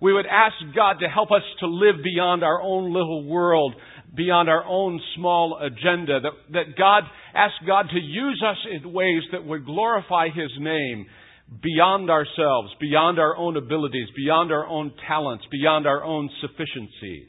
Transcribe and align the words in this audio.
We 0.00 0.12
would 0.12 0.26
ask 0.26 0.54
God 0.74 0.94
to 1.00 1.08
help 1.08 1.30
us 1.30 1.42
to 1.60 1.66
live 1.66 1.96
beyond 2.02 2.42
our 2.42 2.60
own 2.60 2.92
little 2.92 3.26
world, 3.26 3.74
beyond 4.14 4.48
our 4.48 4.64
own 4.64 5.00
small 5.16 5.58
agenda. 5.60 6.20
That, 6.20 6.32
that 6.52 6.76
God, 6.76 7.04
ask 7.34 7.54
God 7.66 7.86
to 7.90 7.98
use 7.98 8.42
us 8.46 8.56
in 8.70 8.92
ways 8.92 9.22
that 9.32 9.44
would 9.44 9.64
glorify 9.64 10.28
His 10.28 10.50
name 10.58 11.06
beyond 11.62 12.10
ourselves, 12.10 12.70
beyond 12.80 13.18
our 13.18 13.36
own 13.36 13.56
abilities, 13.56 14.08
beyond 14.16 14.50
our 14.52 14.66
own 14.66 14.92
talents, 15.06 15.44
beyond 15.50 15.86
our 15.86 16.02
own 16.02 16.30
sufficiencies. 16.40 17.28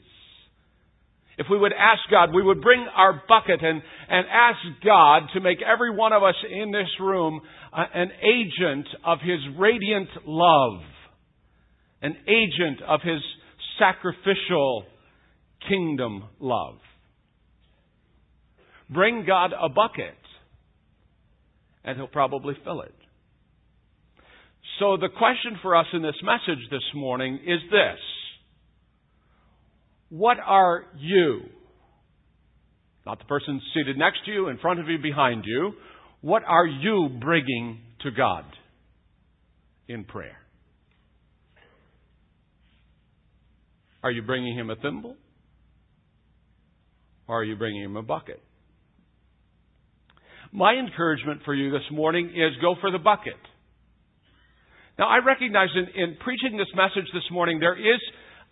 If 1.38 1.46
we 1.50 1.58
would 1.58 1.72
ask 1.72 2.00
God, 2.10 2.34
we 2.34 2.42
would 2.42 2.62
bring 2.62 2.86
our 2.96 3.22
bucket 3.28 3.62
and, 3.62 3.82
and 4.08 4.26
ask 4.26 4.58
God 4.82 5.24
to 5.34 5.40
make 5.40 5.58
every 5.60 5.94
one 5.94 6.14
of 6.14 6.22
us 6.22 6.34
in 6.50 6.72
this 6.72 6.88
room 6.98 7.42
an 7.72 8.10
agent 8.22 8.86
of 9.04 9.18
His 9.20 9.40
radiant 9.58 10.08
love, 10.24 10.80
an 12.02 12.16
agent 12.28 12.82
of 12.86 13.00
His 13.02 13.20
sacrificial 13.78 14.84
kingdom 15.68 16.24
love. 16.40 16.76
Bring 18.88 19.24
God 19.26 19.52
a 19.52 19.68
bucket, 19.68 20.14
and 21.84 21.96
He'll 21.96 22.06
probably 22.06 22.54
fill 22.64 22.82
it. 22.82 22.94
So 24.78 24.96
the 24.96 25.08
question 25.08 25.58
for 25.62 25.74
us 25.74 25.86
in 25.92 26.02
this 26.02 26.16
message 26.22 26.62
this 26.70 26.82
morning 26.94 27.40
is 27.46 27.60
this. 27.70 27.98
What 30.10 30.36
are 30.44 30.84
you? 30.98 31.42
Not 33.04 33.18
the 33.18 33.24
person 33.24 33.60
seated 33.72 33.96
next 33.96 34.24
to 34.26 34.32
you, 34.32 34.48
in 34.48 34.58
front 34.58 34.80
of 34.80 34.88
you, 34.88 34.98
behind 34.98 35.44
you. 35.46 35.72
What 36.20 36.42
are 36.44 36.66
you 36.66 37.08
bringing 37.20 37.80
to 38.02 38.10
God 38.10 38.44
in 39.88 40.04
prayer? 40.04 40.45
Are 44.02 44.10
you 44.10 44.22
bringing 44.22 44.56
Him 44.56 44.70
a 44.70 44.76
thimble? 44.76 45.16
Or 47.28 47.40
are 47.40 47.44
you 47.44 47.56
bringing 47.56 47.82
Him 47.82 47.96
a 47.96 48.02
bucket? 48.02 48.40
My 50.52 50.74
encouragement 50.74 51.42
for 51.44 51.54
you 51.54 51.70
this 51.70 51.82
morning 51.90 52.30
is 52.30 52.60
go 52.60 52.76
for 52.80 52.90
the 52.90 52.98
bucket. 52.98 53.34
Now, 54.98 55.08
I 55.08 55.18
recognize 55.24 55.68
in, 55.74 56.02
in 56.02 56.16
preaching 56.24 56.56
this 56.56 56.68
message 56.74 57.10
this 57.12 57.24
morning, 57.30 57.60
there 57.60 57.76
is 57.76 58.00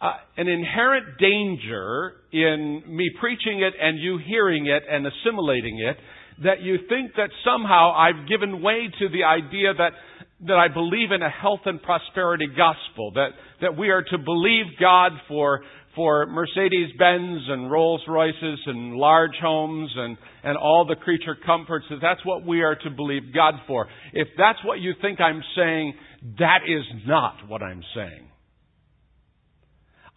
uh, 0.01 0.13
an 0.37 0.49
inherent 0.49 1.19
danger 1.19 2.13
in 2.33 2.83
me 2.87 3.11
preaching 3.21 3.63
it 3.63 3.73
and 3.81 3.99
you 3.99 4.19
hearing 4.19 4.67
it 4.67 4.83
and 4.91 5.07
assimilating 5.07 5.79
it 5.79 5.97
that 6.43 6.61
you 6.61 6.79
think 6.89 7.13
that 7.17 7.31
somehow 7.45 7.95
I've 7.95 8.29
given 8.29 8.61
way 8.61 8.89
to 8.99 9.09
the 9.09 9.25
idea 9.25 9.73
that 9.73 9.93
that 10.41 10.57
I 10.57 10.69
believe 10.69 11.13
in 11.13 11.23
a 11.23 11.31
health 11.31 11.61
and 11.65 11.81
prosperity 11.81 12.47
gospel 12.47 13.13
that 13.13 13.31
that 13.61 13.77
we 13.77 13.91
are 13.91 14.03
to 14.03 14.19
believe 14.19 14.67
God 14.81 15.13
for 15.29 15.63
for 15.95 16.27
Mercedes 16.27 16.91
Benz 16.99 17.43
and 17.49 17.71
Rolls 17.71 18.03
Royces 18.09 18.59
and 18.67 18.95
large 18.95 19.37
homes 19.41 19.93
and 19.97 20.17
and 20.43 20.59
all 20.59 20.87
the 20.87 20.97
creature 20.97 21.37
comforts 21.47 21.87
that 21.89 22.01
that's 22.03 22.25
what 22.25 22.45
we 22.45 22.63
are 22.63 22.75
to 22.75 22.91
believe 22.91 23.35
God 23.35 23.55
for. 23.67 23.87
If 24.13 24.29
that's 24.37 24.59
what 24.65 24.81
you 24.81 24.93
think 25.01 25.21
I'm 25.21 25.43
saying, 25.57 25.95
that 26.39 26.61
is 26.67 26.85
not 27.07 27.49
what 27.49 27.63
I'm 27.63 27.83
saying. 27.95 28.29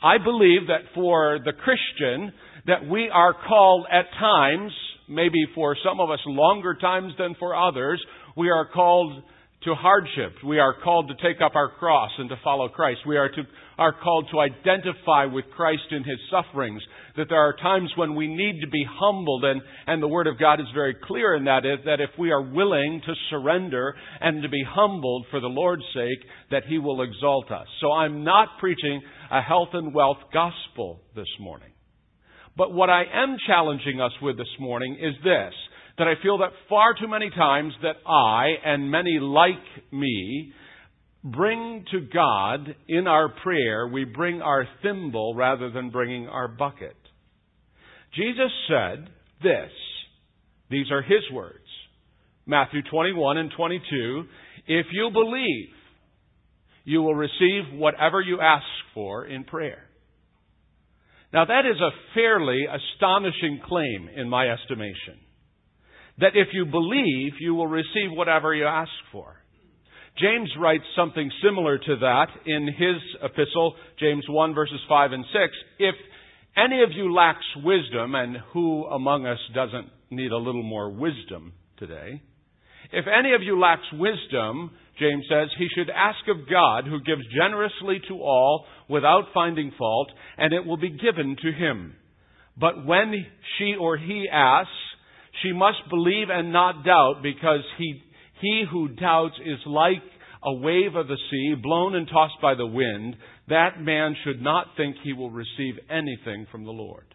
I 0.02 0.18
believe 0.24 0.68
that 0.68 0.94
for 0.94 1.40
the 1.44 1.54
Christian, 1.54 2.32
that 2.68 2.88
we 2.88 3.10
are 3.12 3.34
called 3.34 3.88
at 3.92 4.06
times, 4.20 4.72
maybe 5.10 5.40
for 5.56 5.76
some 5.84 6.00
of 6.00 6.12
us 6.12 6.20
longer 6.26 6.76
times 6.76 7.14
than 7.18 7.36
for 7.40 7.56
others, 7.56 8.04
we 8.36 8.50
are 8.50 8.68
called 8.68 9.24
to 9.68 9.76
hardship. 9.76 10.32
We 10.46 10.60
are 10.60 10.74
called 10.82 11.10
to 11.10 11.28
take 11.28 11.42
up 11.42 11.56
our 11.56 11.70
cross 11.70 12.12
and 12.18 12.30
to 12.30 12.38
follow 12.42 12.70
Christ. 12.70 13.02
We 13.06 13.18
are, 13.18 13.28
to, 13.28 13.44
are 13.78 13.94
called 14.02 14.30
to 14.32 14.40
identify 14.40 15.26
with 15.26 15.44
Christ 15.58 15.84
in 15.92 16.06
His 16.06 16.18
sufferings. 16.32 16.82
That 17.18 17.28
there 17.28 17.42
are 17.42 17.54
times 17.62 17.92
when 17.98 18.16
we 18.16 18.28
need 18.28 18.62
to 18.62 18.70
be 18.70 18.86
humbled, 18.90 19.44
and, 19.44 19.62
and 19.86 20.02
the 20.02 20.08
Word 20.08 20.28
of 20.28 20.40
God 20.40 20.62
is 20.62 20.68
very 20.74 20.96
clear 21.04 21.36
in 21.36 21.44
that, 21.46 21.66
is 21.66 21.80
that 21.84 22.00
if 22.00 22.12
we 22.18 22.32
are 22.32 22.42
willing 22.42 23.02
to 23.06 23.14
surrender 23.30 23.94
and 24.22 24.42
to 24.42 24.48
be 24.48 24.64
humbled 24.66 25.26
for 25.30 25.42
the 25.42 25.48
Lord's 25.48 25.84
sake, 25.94 26.26
that 26.50 26.64
He 26.66 26.80
will 26.80 27.02
exalt 27.02 27.52
us. 27.52 27.68
So 27.82 27.92
I'm 27.92 28.24
not 28.24 28.48
preaching 28.62 29.02
a 29.30 29.42
health 29.42 29.70
and 29.74 29.94
wealth 29.94 30.20
gospel 30.34 31.02
this 31.14 31.28
morning. 31.42 31.72
But 32.56 32.72
what 32.72 32.90
I 32.90 33.04
am 33.14 33.36
challenging 33.46 34.00
us 34.00 34.14
with 34.22 34.38
this 34.38 34.48
morning 34.62 34.98
is 35.02 35.14
this 35.26 35.54
that 35.98 36.08
I 36.08 36.14
feel 36.22 36.38
that 36.40 36.52
far 36.70 36.94
too 37.00 37.08
many 37.08 37.30
times 37.30 37.74
that 37.82 37.96
I 38.08 38.54
and 38.64 38.92
many 38.92 39.18
like 39.20 39.56
me 39.92 40.54
bring 41.24 41.86
to 41.92 42.02
God 42.02 42.76
in 42.88 43.08
our 43.08 43.30
prayer, 43.30 43.88
we 43.88 44.06
bring 44.06 44.42
our 44.42 44.66
thimble 44.84 45.34
rather 45.36 45.72
than 45.72 45.90
bringing 45.90 46.28
our 46.28 46.48
bucket. 46.48 46.96
Jesus 48.16 48.52
said 48.68 49.10
this. 49.42 49.72
These 50.70 50.92
are 50.92 51.02
his 51.02 51.24
words. 51.34 51.58
Matthew 52.46 52.82
21 52.90 53.38
and 53.38 53.52
22. 53.56 54.24
If 54.68 54.86
you 54.92 55.10
believe, 55.12 55.70
you 56.86 57.02
will 57.02 57.16
receive 57.16 57.74
whatever 57.74 58.22
you 58.22 58.40
ask 58.40 58.66
for 58.94 59.26
in 59.26 59.44
prayer. 59.44 59.84
Now 61.34 61.46
that 61.46 61.66
is 61.66 61.82
a 61.82 61.90
fairly 62.14 62.66
astonishing 62.66 63.62
claim 63.68 64.10
in 64.16 64.30
my 64.30 64.50
estimation 64.50 65.27
that 66.20 66.36
if 66.36 66.48
you 66.54 66.66
believe, 66.66 67.34
you 67.40 67.56
will 67.56 67.68
receive 67.68 68.12
whatever 68.12 68.54
you 68.54 68.66
ask 68.66 68.92
for. 69.12 69.36
James 70.20 70.50
writes 70.60 70.84
something 70.96 71.30
similar 71.44 71.78
to 71.78 71.96
that 71.98 72.28
in 72.46 72.68
his 72.68 72.98
epistle, 73.22 73.76
James 74.00 74.26
1 74.28 74.56
verses 74.56 74.80
5 74.90 75.12
and 75.12 75.26
6. 75.26 75.54
If 75.80 75.96
any 76.58 76.82
of 76.82 76.90
you 76.92 77.14
lacks 77.14 77.46
wisdom, 77.64 78.16
and 78.16 78.38
who 78.52 78.86
among 78.86 79.28
us 79.28 79.38
doesn't 79.54 79.90
need 80.10 80.32
a 80.32 80.38
little 80.38 80.64
more 80.64 80.90
wisdom 80.90 81.54
today? 81.78 82.22
If 82.92 83.06
any 83.08 83.34
of 83.34 83.44
you 83.44 83.60
lacks 83.60 83.86
wisdom, 83.94 84.72
James 85.00 85.26
says, 85.30 85.50
he 85.58 85.68
should 85.76 85.92
ask 85.92 86.18
of 86.28 86.50
God, 86.50 86.86
who 86.86 87.00
gives 87.02 87.22
generously 87.36 88.02
to 88.08 88.16
all 88.16 88.66
without 88.90 89.26
finding 89.34 89.72
fault, 89.78 90.10
and 90.38 90.54
it 90.54 90.66
will 90.66 90.78
be 90.78 90.90
given 90.90 91.36
to 91.44 91.52
him. 91.52 91.94
But 92.60 92.86
when 92.88 93.14
she 93.58 93.76
or 93.80 93.98
he 93.98 94.28
asks, 94.32 94.72
she 95.42 95.52
must 95.52 95.80
believe 95.90 96.28
and 96.30 96.52
not 96.52 96.84
doubt 96.84 97.22
because 97.22 97.62
he, 97.78 98.02
he 98.42 98.66
who 98.70 98.90
doubts 98.90 99.36
is 99.46 99.60
like 99.66 100.04
a 100.44 100.54
wave 100.54 100.96
of 100.96 101.08
the 101.08 101.18
sea 101.30 101.56
blown 101.62 101.96
and 101.96 102.08
tossed 102.08 102.42
by 102.42 102.56
the 102.56 102.66
wind. 102.66 103.16
That 103.50 103.82
man 103.82 104.16
should 104.24 104.42
not 104.42 104.68
think 104.78 104.98
he 105.04 105.14
will 105.14 105.32
receive 105.32 105.76
anything 105.90 106.48
from 106.52 106.64
the 106.64 106.72
Lord. 106.72 107.06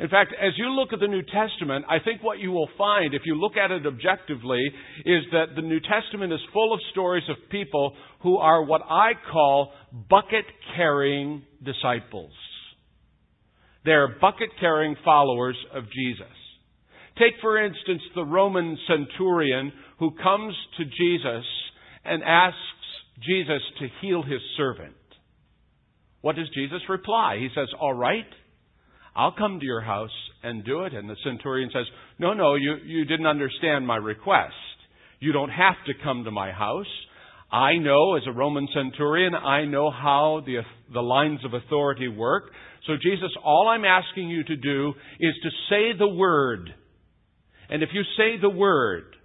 In 0.00 0.08
fact, 0.08 0.34
as 0.40 0.52
you 0.56 0.70
look 0.70 0.92
at 0.92 0.98
the 0.98 1.06
New 1.06 1.22
Testament, 1.22 1.84
I 1.88 1.98
think 2.04 2.22
what 2.22 2.40
you 2.40 2.50
will 2.50 2.68
find, 2.76 3.14
if 3.14 3.22
you 3.24 3.36
look 3.36 3.56
at 3.56 3.70
it 3.70 3.86
objectively, 3.86 4.60
is 5.04 5.22
that 5.30 5.54
the 5.54 5.62
New 5.62 5.78
Testament 5.80 6.32
is 6.32 6.40
full 6.52 6.74
of 6.74 6.80
stories 6.90 7.22
of 7.28 7.36
people 7.48 7.94
who 8.22 8.38
are 8.38 8.64
what 8.64 8.82
I 8.82 9.12
call 9.30 9.72
bucket 10.10 10.46
carrying 10.76 11.42
disciples. 11.64 12.32
They 13.84 13.92
are 13.92 14.16
bucket 14.20 14.50
carrying 14.60 14.96
followers 15.04 15.56
of 15.74 15.84
Jesus. 15.92 16.32
Take, 17.18 17.34
for 17.40 17.62
instance, 17.64 18.02
the 18.14 18.24
Roman 18.24 18.76
centurion 18.88 19.72
who 19.98 20.10
comes 20.12 20.54
to 20.78 20.84
Jesus 20.84 21.44
and 22.04 22.22
asks 22.24 22.58
Jesus 23.24 23.62
to 23.78 23.88
heal 24.00 24.22
his 24.22 24.40
servant. 24.56 24.94
What 26.22 26.36
does 26.36 26.48
Jesus 26.54 26.80
reply? 26.88 27.36
He 27.38 27.48
says, 27.54 27.68
All 27.78 27.94
right, 27.94 28.26
I'll 29.14 29.36
come 29.36 29.60
to 29.60 29.66
your 29.66 29.82
house 29.82 30.10
and 30.42 30.64
do 30.64 30.84
it. 30.84 30.94
And 30.94 31.08
the 31.08 31.16
centurion 31.22 31.70
says, 31.72 31.86
No, 32.18 32.32
no, 32.32 32.54
you, 32.54 32.76
you 32.84 33.04
didn't 33.04 33.26
understand 33.26 33.86
my 33.86 33.96
request. 33.96 34.54
You 35.20 35.32
don't 35.32 35.50
have 35.50 35.76
to 35.86 35.92
come 36.02 36.24
to 36.24 36.30
my 36.30 36.50
house. 36.50 36.86
I 37.50 37.76
know, 37.76 38.16
as 38.16 38.22
a 38.26 38.32
Roman 38.32 38.68
centurion, 38.74 39.34
I 39.34 39.64
know 39.64 39.90
how 39.90 40.42
the, 40.44 40.60
the 40.92 41.00
lines 41.00 41.40
of 41.44 41.54
authority 41.54 42.08
work. 42.08 42.50
So, 42.86 42.94
Jesus, 43.00 43.30
all 43.44 43.68
I'm 43.68 43.84
asking 43.84 44.28
you 44.28 44.44
to 44.44 44.56
do 44.56 44.92
is 45.20 45.34
to 45.42 45.50
say 45.70 45.98
the 45.98 46.08
word. 46.08 46.70
And 47.68 47.82
if 47.82 47.90
you 47.92 48.02
say 48.16 48.40
the 48.40 48.50
word, 48.50 49.16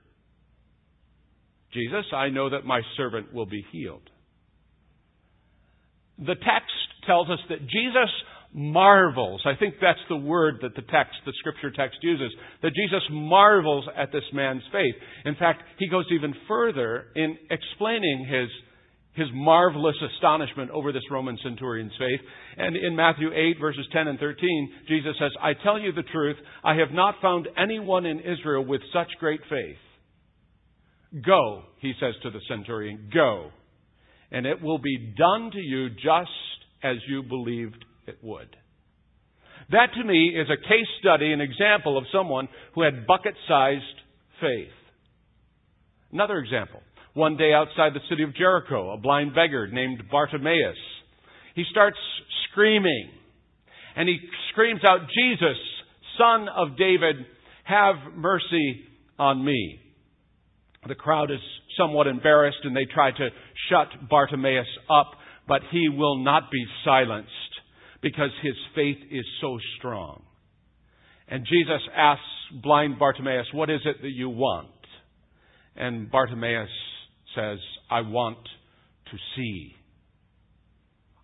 Jesus, 1.74 2.06
I 2.13 2.30
know 2.30 2.50
that 2.51 2.66
my 2.66 2.81
servant 2.98 3.33
will 3.33 3.45
be 3.45 3.66
healed. 3.71 4.10
The 6.18 6.36
text 6.36 7.06
tells 7.06 7.30
us 7.30 7.39
that 7.50 7.62
Jesus 7.62 8.10
marvels. 8.54 9.42
I 9.46 9.56
think 9.60 9.75
that's 9.81 10.00
the 10.10 10.16
word 10.16 10.56
that 10.62 10.75
the 10.75 10.81
text, 10.81 11.16
the 11.25 11.34
scripture 11.40 11.72
text 11.72 11.98
uses, 12.01 12.31
that 12.62 12.72
Jesus 12.74 13.04
marvels 13.12 13.86
at 13.98 14.12
this 14.12 14.24
man's 14.34 14.63
faith. 14.72 14.96
In 15.25 15.36
fact, 15.36 15.63
he 15.78 15.88
goes 15.88 16.06
even 16.12 16.34
further 16.48 17.06
in 17.16 17.38
explaining 17.50 18.28
his 18.30 18.50
his 19.13 19.28
marvelous 19.34 19.96
astonishment 20.16 20.69
over 20.72 20.94
this 20.94 21.04
Roman 21.12 21.38
centurion's 21.44 21.92
faith. 22.00 22.22
And 22.57 22.78
in 22.78 22.96
Matthew 22.96 23.30
8, 23.34 23.60
verses 23.60 23.86
10 23.92 24.07
and 24.07 24.19
13, 24.19 24.72
Jesus 24.88 25.13
says, 25.19 25.31
I 25.42 25.54
tell 25.62 25.80
you 25.80 25.92
the 25.92 26.04
truth, 26.04 26.38
I 26.63 26.75
have 26.75 26.92
not 26.92 27.16
found 27.22 27.48
anyone 27.57 28.06
in 28.06 28.19
Israel 28.19 28.63
with 28.63 28.81
such 28.94 29.10
great 29.19 29.42
faith. 29.50 29.75
Go, 31.25 31.63
he 31.80 31.94
says 32.00 32.13
to 32.24 32.30
the 32.30 32.40
centurion, 32.48 33.10
go, 33.13 33.50
and 34.31 34.46
it 34.46 34.62
will 34.62 34.78
be 34.78 35.13
done 35.18 35.51
to 35.51 35.60
you 35.60 35.90
just 35.90 36.30
as 36.84 36.98
you 37.10 37.24
believed 37.24 37.84
it 38.09 38.17
would. 38.21 38.56
That 39.71 39.94
to 39.95 40.03
me 40.03 40.35
is 40.35 40.47
a 40.50 40.57
case 40.57 40.88
study, 41.00 41.31
an 41.31 41.41
example 41.41 41.97
of 41.97 42.06
someone 42.11 42.50
who 42.73 42.81
had 42.81 43.06
bucket 43.06 43.35
sized 43.47 43.83
faith. 44.41 44.73
Another 46.11 46.39
example. 46.39 46.81
One 47.13 47.38
day 47.38 47.53
outside 47.53 47.94
the 47.94 48.07
city 48.09 48.23
of 48.23 48.35
Jericho, 48.35 48.91
a 48.91 48.97
blind 48.97 49.35
beggar 49.35 49.67
named 49.67 50.03
Bartimaeus. 50.11 50.77
He 51.56 51.63
starts 51.69 51.97
screaming. 52.50 53.09
And 53.95 54.07
he 54.07 54.17
screams 54.51 54.81
out, 54.88 55.00
Jesus, 55.15 55.57
son 56.17 56.47
of 56.47 56.77
David, 56.77 57.15
have 57.63 57.95
mercy 58.15 58.83
on 59.17 59.44
me. 59.44 59.79
The 60.88 60.95
crowd 60.95 61.31
is 61.31 61.39
somewhat 61.77 62.07
embarrassed 62.07 62.59
and 62.63 62.75
they 62.75 62.85
try 62.85 63.12
to 63.12 63.29
shut 63.69 64.09
Bartimaeus 64.09 64.67
up, 64.89 65.12
but 65.47 65.62
he 65.71 65.89
will 65.89 66.23
not 66.23 66.50
be 66.51 66.65
silenced 66.85 67.29
because 68.01 68.31
his 68.42 68.56
faith 68.75 68.98
is 69.12 69.25
so 69.42 69.57
strong. 69.78 70.24
And 71.28 71.46
Jesus 71.46 71.81
asks 71.96 72.24
blind 72.63 72.98
Bartimaeus, 72.98 73.48
What 73.54 73.69
is 73.69 73.81
it 73.86 74.01
that 74.01 74.12
you 74.12 74.30
want? 74.30 74.68
And 75.75 76.10
Bartimaeus 76.10 76.69
says, 77.36 77.60
I 77.90 78.01
want 78.01 78.44
to 79.12 79.18
see. 79.36 79.75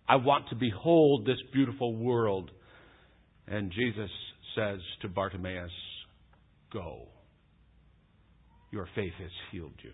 I 0.08 0.16
want 0.16 0.48
to 0.50 0.54
behold 0.54 1.26
this 1.26 1.38
beautiful 1.52 1.96
world. 1.96 2.50
And 3.48 3.72
Jesus 3.72 4.10
says 4.54 4.78
to 5.02 5.08
Bartimaeus, 5.08 5.70
Go. 6.72 7.08
Your 8.72 8.88
faith 8.94 9.12
has 9.18 9.30
healed 9.50 9.78
you. 9.82 9.92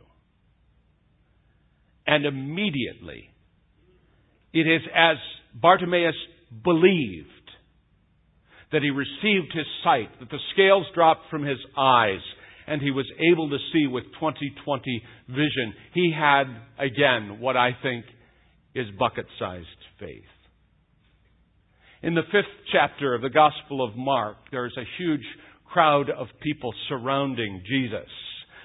And 2.06 2.26
immediately, 2.26 3.30
it 4.52 4.66
is 4.66 4.82
as 4.94 5.16
Bartimaeus 5.54 6.14
believed 6.64 7.28
that 8.72 8.82
he 8.82 8.90
received 8.90 9.52
his 9.54 9.66
sight, 9.84 10.08
that 10.20 10.30
the 10.30 10.38
scales 10.54 10.86
dropped 10.94 11.30
from 11.30 11.44
his 11.44 11.58
eyes, 11.76 12.20
and 12.66 12.80
he 12.80 12.90
was 12.90 13.06
able 13.32 13.50
to 13.50 13.58
see 13.72 13.86
with 13.86 14.04
2020 14.14 15.02
vision. 15.28 15.74
He 15.94 16.12
had, 16.16 16.44
again, 16.78 17.38
what 17.40 17.56
I 17.56 17.70
think 17.82 18.04
is 18.74 18.86
bucket 18.98 19.26
sized 19.38 19.66
faith. 20.00 20.22
In 22.02 22.14
the 22.14 22.22
fifth 22.32 22.66
chapter 22.72 23.14
of 23.14 23.22
the 23.22 23.30
Gospel 23.30 23.84
of 23.84 23.96
Mark, 23.96 24.36
there's 24.50 24.76
a 24.76 24.88
huge 24.98 25.24
crowd 25.72 26.10
of 26.10 26.26
people 26.42 26.72
surrounding 26.88 27.62
Jesus. 27.68 28.08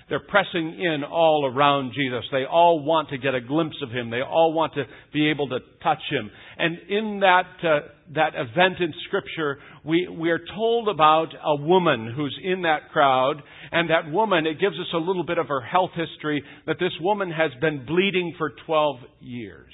They're 0.09 0.19
pressing 0.19 0.79
in 0.79 1.03
all 1.03 1.51
around 1.53 1.91
Jesus. 1.93 2.23
They 2.31 2.45
all 2.45 2.81
want 2.81 3.09
to 3.09 3.17
get 3.17 3.35
a 3.35 3.41
glimpse 3.41 3.75
of 3.83 3.89
him. 3.89 4.09
They 4.09 4.21
all 4.21 4.53
want 4.53 4.73
to 4.75 4.85
be 5.11 5.29
able 5.29 5.49
to 5.49 5.59
touch 5.83 6.01
him. 6.09 6.31
And 6.57 6.77
in 6.89 7.19
that 7.19 7.47
uh, 7.61 7.79
that 8.13 8.33
event 8.35 8.79
in 8.79 8.93
Scripture, 9.07 9.59
we 9.83 10.07
we 10.07 10.29
are 10.29 10.39
told 10.55 10.87
about 10.87 11.27
a 11.43 11.57
woman 11.57 12.13
who's 12.15 12.37
in 12.41 12.61
that 12.61 12.89
crowd, 12.93 13.43
and 13.71 13.89
that 13.89 14.09
woman. 14.09 14.45
It 14.45 14.61
gives 14.61 14.75
us 14.79 14.87
a 14.93 14.97
little 14.97 15.25
bit 15.25 15.39
of 15.39 15.49
her 15.49 15.61
health 15.61 15.91
history. 15.93 16.41
That 16.67 16.77
this 16.79 16.93
woman 17.01 17.29
has 17.29 17.51
been 17.59 17.85
bleeding 17.85 18.33
for 18.37 18.53
12 18.65 18.95
years. 19.19 19.73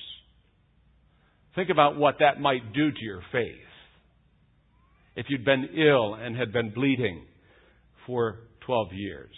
Think 1.55 1.69
about 1.69 1.95
what 1.95 2.15
that 2.19 2.41
might 2.41 2.73
do 2.73 2.91
to 2.91 3.01
your 3.01 3.21
faith. 3.31 3.57
If 5.15 5.27
you'd 5.29 5.45
been 5.45 5.69
ill 5.77 6.15
and 6.15 6.35
had 6.35 6.51
been 6.51 6.73
bleeding 6.73 7.25
for 8.07 8.39
12 8.65 8.93
years. 8.93 9.29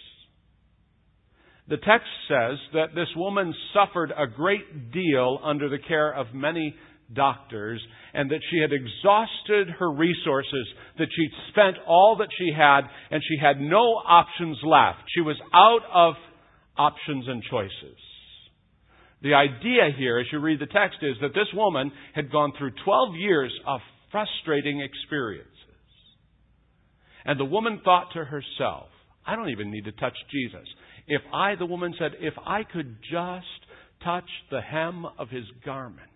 The 1.68 1.78
text 1.78 2.08
says 2.28 2.58
that 2.74 2.94
this 2.94 3.08
woman 3.16 3.52
suffered 3.74 4.12
a 4.16 4.26
great 4.26 4.92
deal 4.92 5.40
under 5.42 5.68
the 5.68 5.78
care 5.78 6.14
of 6.14 6.26
many 6.32 6.74
doctors 7.12 7.80
and 8.14 8.30
that 8.30 8.40
she 8.50 8.58
had 8.60 8.72
exhausted 8.72 9.74
her 9.78 9.90
resources, 9.90 10.66
that 10.98 11.08
she'd 11.14 11.32
spent 11.50 11.76
all 11.86 12.16
that 12.18 12.28
she 12.38 12.52
had 12.56 12.82
and 13.10 13.22
she 13.22 13.36
had 13.40 13.60
no 13.60 14.00
options 14.06 14.58
left. 14.64 15.00
She 15.14 15.20
was 15.20 15.36
out 15.52 15.82
of 15.92 16.14
options 16.76 17.26
and 17.28 17.42
choices. 17.50 17.98
The 19.22 19.34
idea 19.34 19.90
here, 19.96 20.18
as 20.18 20.26
you 20.30 20.38
read 20.38 20.60
the 20.60 20.66
text, 20.66 20.98
is 21.02 21.16
that 21.20 21.34
this 21.34 21.48
woman 21.54 21.90
had 22.14 22.30
gone 22.30 22.52
through 22.56 22.72
12 22.84 23.16
years 23.16 23.52
of 23.66 23.80
frustrating 24.12 24.80
experiences. 24.80 25.50
And 27.24 27.40
the 27.40 27.44
woman 27.44 27.80
thought 27.84 28.12
to 28.12 28.24
herself, 28.24 28.86
I 29.26 29.34
don't 29.34 29.50
even 29.50 29.70
need 29.70 29.84
to 29.86 29.92
touch 29.92 30.14
Jesus. 30.30 30.66
If 31.08 31.22
I, 31.32 31.54
the 31.54 31.66
woman 31.66 31.94
said, 31.98 32.12
if 32.20 32.34
I 32.44 32.62
could 32.64 32.96
just 33.10 33.46
touch 34.04 34.28
the 34.50 34.60
hem 34.60 35.06
of 35.18 35.28
his 35.30 35.44
garment, 35.64 36.10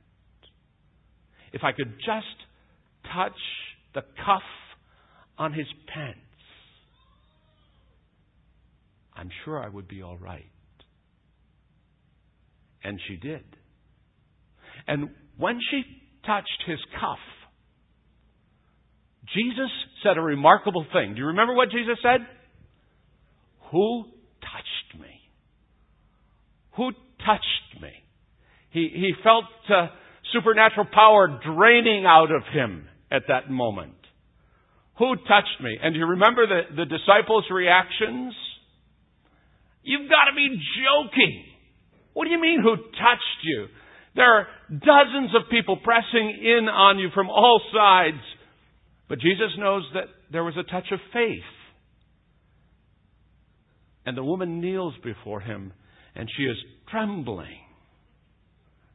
if 1.52 1.62
I 1.64 1.72
could 1.72 1.94
just 1.98 3.14
touch 3.14 3.38
the 3.94 4.02
cuff 4.24 4.42
on 5.38 5.52
his 5.52 5.66
pants, 5.92 6.18
I'm 9.14 9.30
sure 9.44 9.62
I 9.62 9.68
would 9.68 9.88
be 9.88 10.02
all 10.02 10.16
right. 10.16 10.50
And 12.82 12.98
she 13.06 13.16
did. 13.16 13.44
And 14.86 15.10
when 15.36 15.58
she 15.70 15.82
touched 16.26 16.62
his 16.66 16.78
cuff, 16.98 17.18
Jesus 19.34 19.70
said 20.02 20.16
a 20.16 20.22
remarkable 20.22 20.84
thing. 20.92 21.14
Do 21.14 21.20
you 21.20 21.26
remember 21.26 21.54
what 21.54 21.70
Jesus 21.70 21.98
said? 22.02 22.26
Who? 23.70 24.04
Who 26.80 26.92
touched 27.26 27.82
me? 27.82 27.92
He, 28.70 28.88
he 28.90 29.12
felt 29.22 29.44
uh, 29.68 29.88
supernatural 30.32 30.86
power 30.90 31.28
draining 31.44 32.06
out 32.06 32.30
of 32.32 32.42
him 32.54 32.88
at 33.12 33.24
that 33.28 33.50
moment. 33.50 33.92
Who 34.98 35.14
touched 35.16 35.60
me? 35.62 35.76
And 35.82 35.92
do 35.92 35.98
you 35.98 36.06
remember 36.06 36.46
the, 36.46 36.74
the 36.74 36.86
disciples' 36.86 37.44
reactions? 37.52 38.32
You've 39.82 40.08
got 40.08 40.30
to 40.30 40.34
be 40.34 40.48
joking. 40.48 41.44
What 42.14 42.24
do 42.24 42.30
you 42.30 42.40
mean, 42.40 42.60
who 42.62 42.74
touched 42.76 43.40
you? 43.44 43.66
There 44.16 44.38
are 44.38 44.46
dozens 44.70 45.34
of 45.36 45.50
people 45.50 45.76
pressing 45.84 46.30
in 46.30 46.66
on 46.66 46.98
you 46.98 47.08
from 47.14 47.28
all 47.28 47.60
sides. 47.74 48.24
But 49.06 49.20
Jesus 49.20 49.50
knows 49.58 49.82
that 49.92 50.04
there 50.32 50.44
was 50.44 50.54
a 50.56 50.62
touch 50.62 50.86
of 50.92 51.00
faith. 51.12 51.44
And 54.06 54.16
the 54.16 54.24
woman 54.24 54.62
kneels 54.62 54.94
before 55.04 55.40
him, 55.40 55.74
and 56.14 56.28
she 56.36 56.44
is 56.44 56.56
trembling 56.90 57.58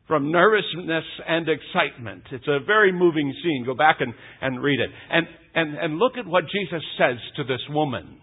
from 0.08 0.32
nervousness 0.32 1.04
and 1.28 1.48
excitement. 1.50 2.24
It's 2.32 2.48
a 2.48 2.60
very 2.66 2.92
moving 2.92 3.34
scene. 3.44 3.64
Go 3.66 3.74
back 3.74 3.98
and, 4.00 4.14
and 4.42 4.62
read 4.62 4.80
it. 4.80 4.90
And, 5.10 5.28
and, 5.56 5.78
and 5.78 5.98
look 5.98 6.14
at 6.18 6.28
what 6.28 6.44
Jesus 6.44 6.84
says 6.98 7.18
to 7.38 7.44
this 7.44 7.62
woman 7.70 8.20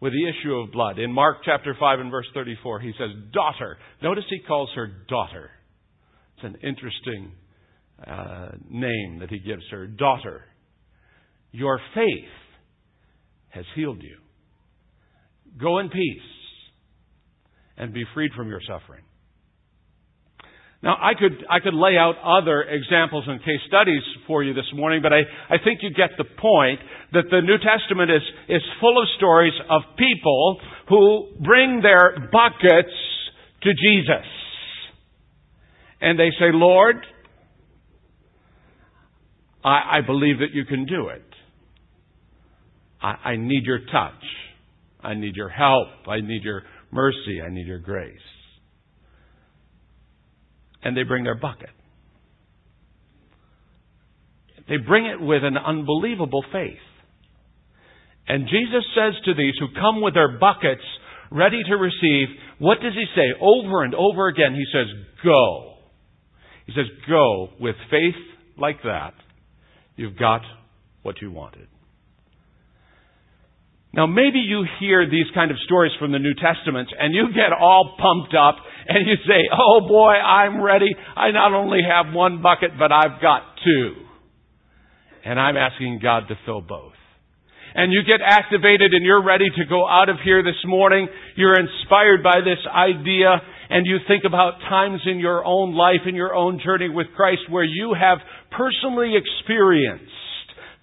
with 0.00 0.12
the 0.12 0.28
issue 0.28 0.54
of 0.54 0.72
blood. 0.72 0.98
In 0.98 1.12
Mark 1.12 1.38
chapter 1.44 1.76
5 1.78 2.00
and 2.00 2.10
verse 2.10 2.26
34, 2.32 2.80
he 2.80 2.92
says, 2.98 3.10
Daughter. 3.32 3.76
Notice 4.02 4.24
he 4.30 4.40
calls 4.46 4.70
her 4.74 4.90
daughter. 5.08 5.50
It's 6.36 6.44
an 6.44 6.56
interesting 6.62 7.32
uh, 8.06 8.52
name 8.70 9.18
that 9.20 9.28
he 9.28 9.40
gives 9.40 9.62
her. 9.70 9.86
Daughter. 9.86 10.44
Your 11.52 11.78
faith 11.94 12.30
has 13.50 13.64
healed 13.74 14.02
you. 14.02 14.16
Go 15.60 15.80
in 15.80 15.90
peace 15.90 16.39
and 17.80 17.94
be 17.94 18.04
freed 18.14 18.32
from 18.36 18.48
your 18.48 18.60
suffering. 18.60 19.02
Now, 20.82 20.96
I 21.00 21.12
could, 21.18 21.44
I 21.50 21.60
could 21.60 21.74
lay 21.74 21.96
out 21.96 22.14
other 22.24 22.62
examples 22.62 23.24
and 23.26 23.40
case 23.40 23.60
studies 23.66 24.02
for 24.26 24.42
you 24.42 24.54
this 24.54 24.70
morning, 24.74 25.00
but 25.02 25.12
I, 25.12 25.20
I 25.48 25.56
think 25.62 25.80
you 25.82 25.90
get 25.90 26.10
the 26.16 26.24
point 26.24 26.80
that 27.12 27.24
the 27.30 27.40
New 27.40 27.56
Testament 27.58 28.10
is, 28.10 28.22
is 28.48 28.62
full 28.80 29.00
of 29.00 29.08
stories 29.16 29.52
of 29.68 29.82
people 29.98 30.60
who 30.88 31.28
bring 31.44 31.80
their 31.82 32.28
buckets 32.32 32.94
to 33.62 33.70
Jesus. 33.70 34.26
And 36.00 36.18
they 36.18 36.30
say, 36.38 36.48
Lord, 36.52 36.96
I, 39.62 39.98
I 39.98 40.00
believe 40.06 40.38
that 40.38 40.54
you 40.54 40.64
can 40.64 40.86
do 40.86 41.08
it. 41.08 41.24
I, 43.02 43.32
I 43.32 43.36
need 43.36 43.64
your 43.64 43.80
touch. 43.80 44.22
I 45.02 45.14
need 45.14 45.36
your 45.36 45.50
help. 45.50 45.88
I 46.08 46.20
need 46.20 46.42
your 46.42 46.62
mercy. 46.92 47.40
I 47.44 47.50
need 47.50 47.66
your 47.66 47.78
grace 47.78 48.18
and 50.82 50.96
they 50.96 51.02
bring 51.02 51.24
their 51.24 51.34
bucket. 51.34 51.70
They 54.68 54.76
bring 54.76 55.06
it 55.06 55.20
with 55.20 55.42
an 55.42 55.56
unbelievable 55.56 56.44
faith. 56.52 56.78
And 58.28 58.44
Jesus 58.44 58.84
says 58.94 59.14
to 59.24 59.34
these 59.34 59.54
who 59.58 59.68
come 59.80 60.00
with 60.00 60.14
their 60.14 60.38
buckets 60.38 60.84
ready 61.32 61.62
to 61.64 61.76
receive, 61.76 62.28
what 62.58 62.80
does 62.80 62.92
he 62.94 63.04
say? 63.14 63.34
Over 63.40 63.82
and 63.82 63.94
over 63.94 64.28
again, 64.28 64.54
he 64.54 64.64
says, 64.72 64.86
Go. 65.24 65.74
He 66.66 66.72
says, 66.72 66.86
Go. 67.08 67.48
With 67.58 67.74
faith 67.90 68.14
like 68.56 68.82
that, 68.84 69.14
you've 69.96 70.16
got 70.16 70.42
what 71.02 71.20
you 71.20 71.32
wanted. 71.32 71.66
Now 73.92 74.06
maybe 74.06 74.38
you 74.38 74.64
hear 74.78 75.08
these 75.08 75.26
kind 75.34 75.50
of 75.50 75.56
stories 75.64 75.92
from 75.98 76.12
the 76.12 76.18
New 76.18 76.34
Testament 76.34 76.90
and 76.96 77.14
you 77.14 77.28
get 77.34 77.52
all 77.52 77.96
pumped 77.98 78.34
up 78.34 78.56
and 78.86 79.06
you 79.06 79.14
say, 79.26 79.48
oh 79.52 79.86
boy, 79.86 80.12
I'm 80.12 80.62
ready. 80.62 80.94
I 81.16 81.32
not 81.32 81.52
only 81.52 81.80
have 81.82 82.14
one 82.14 82.40
bucket, 82.40 82.70
but 82.78 82.92
I've 82.92 83.20
got 83.20 83.42
two. 83.64 83.94
And 85.24 85.38
I'm 85.38 85.56
asking 85.56 86.00
God 86.02 86.28
to 86.28 86.34
fill 86.46 86.60
both. 86.60 86.94
And 87.74 87.92
you 87.92 88.02
get 88.02 88.20
activated 88.24 88.94
and 88.94 89.04
you're 89.04 89.24
ready 89.24 89.48
to 89.48 89.64
go 89.68 89.86
out 89.86 90.08
of 90.08 90.16
here 90.24 90.42
this 90.42 90.58
morning. 90.64 91.08
You're 91.36 91.58
inspired 91.58 92.22
by 92.22 92.40
this 92.40 92.58
idea 92.66 93.40
and 93.70 93.86
you 93.86 93.98
think 94.08 94.24
about 94.24 94.58
times 94.68 95.00
in 95.06 95.18
your 95.18 95.44
own 95.44 95.74
life, 95.74 96.02
in 96.06 96.14
your 96.14 96.34
own 96.34 96.60
journey 96.64 96.88
with 96.88 97.08
Christ 97.14 97.42
where 97.48 97.64
you 97.64 97.94
have 97.98 98.18
personally 98.50 99.14
experienced 99.14 100.10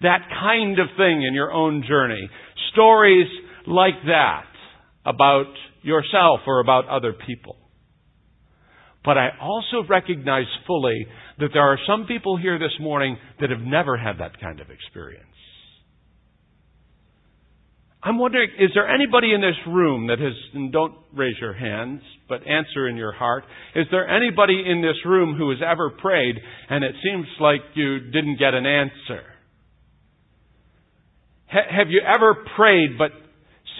that 0.00 0.20
kind 0.40 0.78
of 0.78 0.86
thing 0.96 1.24
in 1.26 1.34
your 1.34 1.52
own 1.52 1.84
journey. 1.86 2.30
Stories 2.72 3.28
like 3.66 3.94
that 4.06 4.46
about 5.04 5.52
yourself 5.82 6.40
or 6.46 6.60
about 6.60 6.88
other 6.88 7.12
people. 7.12 7.56
But 9.04 9.16
I 9.16 9.30
also 9.40 9.86
recognize 9.88 10.46
fully 10.66 11.06
that 11.38 11.50
there 11.52 11.62
are 11.62 11.78
some 11.86 12.06
people 12.06 12.36
here 12.36 12.58
this 12.58 12.76
morning 12.80 13.16
that 13.40 13.50
have 13.50 13.60
never 13.60 13.96
had 13.96 14.18
that 14.18 14.40
kind 14.40 14.60
of 14.60 14.70
experience. 14.70 15.24
I'm 18.02 18.18
wondering, 18.18 18.50
is 18.58 18.70
there 18.74 18.88
anybody 18.88 19.32
in 19.34 19.40
this 19.40 19.56
room 19.66 20.06
that 20.06 20.18
has, 20.20 20.32
and 20.54 20.72
don't 20.72 20.94
raise 21.14 21.34
your 21.40 21.52
hands, 21.52 22.00
but 22.28 22.46
answer 22.46 22.88
in 22.88 22.96
your 22.96 23.12
heart, 23.12 23.44
is 23.74 23.86
there 23.90 24.08
anybody 24.08 24.62
in 24.66 24.82
this 24.82 24.96
room 25.04 25.36
who 25.36 25.50
has 25.50 25.58
ever 25.66 25.90
prayed 25.90 26.36
and 26.70 26.84
it 26.84 26.94
seems 27.02 27.26
like 27.40 27.60
you 27.74 27.98
didn't 27.98 28.38
get 28.38 28.54
an 28.54 28.66
answer? 28.66 29.22
Have 31.48 31.88
you 31.88 32.02
ever 32.04 32.36
prayed, 32.56 32.98
but 32.98 33.10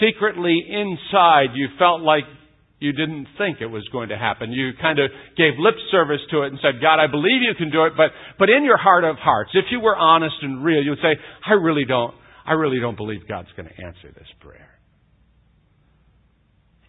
secretly 0.01 0.65
inside 0.69 1.55
you 1.55 1.69
felt 1.79 2.01
like 2.01 2.25
you 2.81 2.93
didn't 2.93 3.27
think 3.37 3.61
it 3.61 3.67
was 3.67 3.87
going 3.91 4.11
to 4.11 4.17
happen. 4.17 4.53
You 4.53 4.71
kind 4.81 4.99
of 4.99 5.11
gave 5.37 5.59
lip 5.59 5.75
service 5.91 6.21
to 6.31 6.43
it 6.43 6.49
and 6.49 6.59
said, 6.63 6.81
God, 6.81 7.03
I 7.03 7.11
believe 7.11 7.43
you 7.43 7.55
can 7.59 7.71
do 7.71 7.85
it, 7.87 7.95
but, 7.97 8.11
but 8.39 8.49
in 8.49 8.63
your 8.65 8.77
heart 8.77 9.03
of 9.03 9.17
hearts, 9.17 9.51
if 9.55 9.65
you 9.71 9.81
were 9.81 9.97
honest 9.97 10.37
and 10.43 10.65
real, 10.65 10.83
you 10.83 10.91
would 10.91 11.03
say, 11.03 11.19
I 11.45 11.55
really 11.55 11.85
don't, 11.85 12.15
I 12.47 12.53
really 12.53 12.79
don't 12.79 12.97
believe 12.97 13.27
God's 13.29 13.49
going 13.57 13.69
to 13.69 13.85
answer 13.85 14.15
this 14.15 14.29
prayer. 14.41 14.79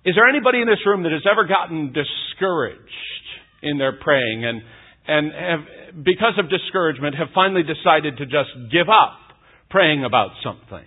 Is 0.06 0.16
there 0.16 0.30
anybody 0.30 0.62
in 0.62 0.68
this 0.68 0.80
room 0.86 1.04
that 1.04 1.12
has 1.12 1.26
ever 1.30 1.46
gotten 1.46 1.92
discouraged 1.92 3.26
in 3.62 3.78
their 3.78 3.98
praying 4.00 4.46
and, 4.46 4.62
and 5.08 5.34
have, 5.34 6.06
because 6.06 6.38
of 6.38 6.50
discouragement, 6.50 7.16
have 7.16 7.28
finally 7.34 7.64
decided 7.64 8.18
to 8.18 8.26
just 8.26 8.54
give 8.72 8.88
up 8.88 9.29
praying 9.70 10.04
about 10.04 10.32
something. 10.44 10.86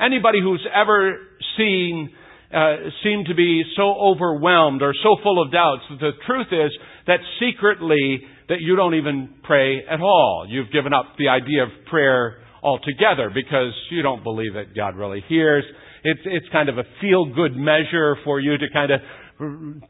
Anybody 0.00 0.40
who's 0.40 0.66
ever 0.72 1.18
seen 1.56 2.10
uh, 2.54 2.76
seem 3.02 3.24
to 3.26 3.34
be 3.34 3.62
so 3.76 3.94
overwhelmed 3.94 4.80
or 4.82 4.94
so 5.02 5.16
full 5.22 5.42
of 5.42 5.52
doubts. 5.52 5.82
that 5.90 5.98
The 6.00 6.12
truth 6.26 6.46
is 6.50 6.72
that 7.06 7.18
secretly 7.40 8.22
that 8.48 8.60
you 8.60 8.76
don't 8.76 8.94
even 8.94 9.34
pray 9.42 9.82
at 9.84 10.00
all. 10.00 10.46
You've 10.48 10.70
given 10.70 10.94
up 10.94 11.16
the 11.18 11.28
idea 11.28 11.64
of 11.64 11.68
prayer 11.90 12.38
altogether 12.62 13.30
because 13.32 13.72
you 13.90 14.02
don't 14.02 14.22
believe 14.22 14.54
that 14.54 14.74
God 14.74 14.96
really 14.96 15.22
hears. 15.28 15.64
It's 16.04 16.20
it's 16.24 16.46
kind 16.50 16.68
of 16.68 16.78
a 16.78 16.84
feel 17.00 17.26
good 17.34 17.56
measure 17.56 18.16
for 18.24 18.40
you 18.40 18.56
to 18.56 18.66
kind 18.72 18.92
of 18.92 19.00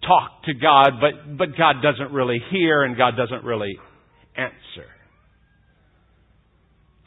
talk 0.02 0.42
to 0.44 0.54
God, 0.54 1.00
but 1.00 1.38
but 1.38 1.56
God 1.56 1.76
doesn't 1.82 2.12
really 2.12 2.40
hear 2.50 2.82
and 2.82 2.96
God 2.96 3.14
doesn't 3.16 3.44
really 3.44 3.78
answer. 4.36 4.88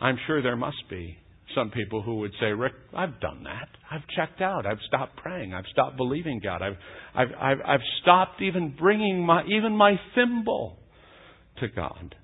I'm 0.02 0.18
sure 0.26 0.42
there 0.42 0.56
must 0.56 0.90
be 0.90 1.18
some 1.56 1.70
people 1.70 2.02
who 2.02 2.16
would 2.20 2.32
say, 2.40 2.48
Rick, 2.48 2.74
I've 2.96 3.20
done 3.20 3.44
that. 3.44 3.70
I've 3.90 4.08
checked 4.16 4.42
out. 4.42 4.66
I've 4.66 4.80
stopped 4.88 5.18
praying. 5.18 5.54
I've 5.54 5.66
stopped 5.72 5.98
believing 5.98 6.40
God. 6.44 6.62
I've, 6.62 6.78
I've, 7.14 7.28
I've, 7.40 7.58
I've 7.66 7.80
stopped 8.02 8.42
even 8.42 8.76
bringing 8.78 9.26
my, 9.26 9.44
even 9.46 9.76
my 9.76 9.96
thimble 10.16 10.80
to 11.60 11.68
God. 11.68 12.16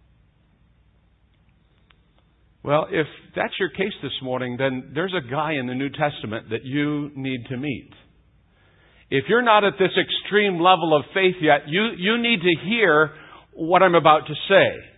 Well, 2.63 2.87
if 2.89 3.07
that's 3.35 3.53
your 3.59 3.69
case 3.69 3.93
this 4.01 4.11
morning, 4.21 4.57
then 4.57 4.91
there's 4.93 5.13
a 5.13 5.29
guy 5.29 5.53
in 5.53 5.67
the 5.67 5.75
New 5.75 5.89
Testament 5.89 6.49
that 6.49 6.63
you 6.63 7.11
need 7.15 7.45
to 7.49 7.57
meet. 7.57 7.91
If 9.09 9.25
you're 9.29 9.43
not 9.43 9.63
at 9.63 9.73
this 9.79 9.91
extreme 9.97 10.59
level 10.59 10.95
of 10.97 11.05
faith 11.13 11.35
yet, 11.41 11.67
you, 11.67 11.91
you 11.97 12.17
need 12.17 12.41
to 12.41 12.67
hear 12.67 13.11
what 13.53 13.83
I'm 13.83 13.95
about 13.95 14.27
to 14.27 14.33
say. 14.49 14.96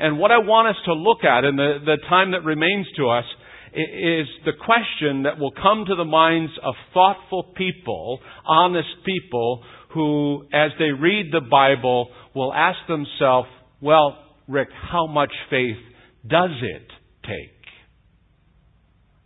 And 0.00 0.18
what 0.18 0.30
I 0.30 0.38
want 0.38 0.68
us 0.68 0.82
to 0.86 0.94
look 0.94 1.24
at 1.24 1.44
in 1.44 1.56
the, 1.56 1.78
the 1.84 1.98
time 2.08 2.32
that 2.32 2.42
remains 2.42 2.86
to 2.96 3.08
us 3.10 3.24
is 3.74 4.26
the 4.44 4.52
question 4.64 5.24
that 5.24 5.38
will 5.38 5.52
come 5.52 5.84
to 5.86 5.94
the 5.94 6.04
minds 6.04 6.52
of 6.64 6.74
thoughtful 6.94 7.52
people, 7.54 8.18
honest 8.46 8.88
people, 9.04 9.62
who, 9.92 10.44
as 10.52 10.70
they 10.78 10.90
read 10.90 11.30
the 11.32 11.42
Bible, 11.42 12.08
will 12.34 12.52
ask 12.52 12.78
themselves, 12.88 13.48
well, 13.82 14.16
Rick, 14.48 14.68
how 14.90 15.06
much 15.06 15.32
faith 15.50 15.76
does 16.26 16.50
it 16.62 16.88
take? 17.24 17.60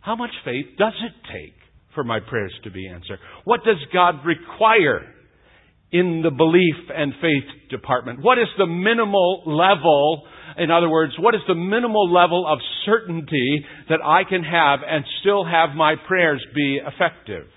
How 0.01 0.15
much 0.15 0.31
faith 0.43 0.65
does 0.77 0.93
it 1.01 1.13
take 1.31 1.55
for 1.95 2.03
my 2.03 2.19
prayers 2.19 2.53
to 2.65 2.69
be 2.69 2.87
answered? 2.87 3.19
What 3.45 3.63
does 3.63 3.77
God 3.93 4.25
require 4.25 5.01
in 5.91 6.21
the 6.21 6.31
belief 6.31 6.75
and 6.93 7.13
faith 7.21 7.69
department? 7.71 8.21
What 8.21 8.37
is 8.37 8.47
the 8.57 8.67
minimal 8.67 9.43
level 9.45 10.27
in 10.57 10.71
other 10.71 10.89
words, 10.89 11.13
what 11.19 11.35
is 11.35 11.41
the 11.47 11.55
minimal 11.55 12.11
level 12.11 12.45
of 12.47 12.59
certainty 12.85 13.65
that 13.89 13.99
I 14.03 14.23
can 14.23 14.43
have 14.43 14.79
and 14.87 15.03
still 15.21 15.45
have 15.45 15.75
my 15.75 15.95
prayers 16.07 16.43
be 16.53 16.79
effective? 16.85 17.47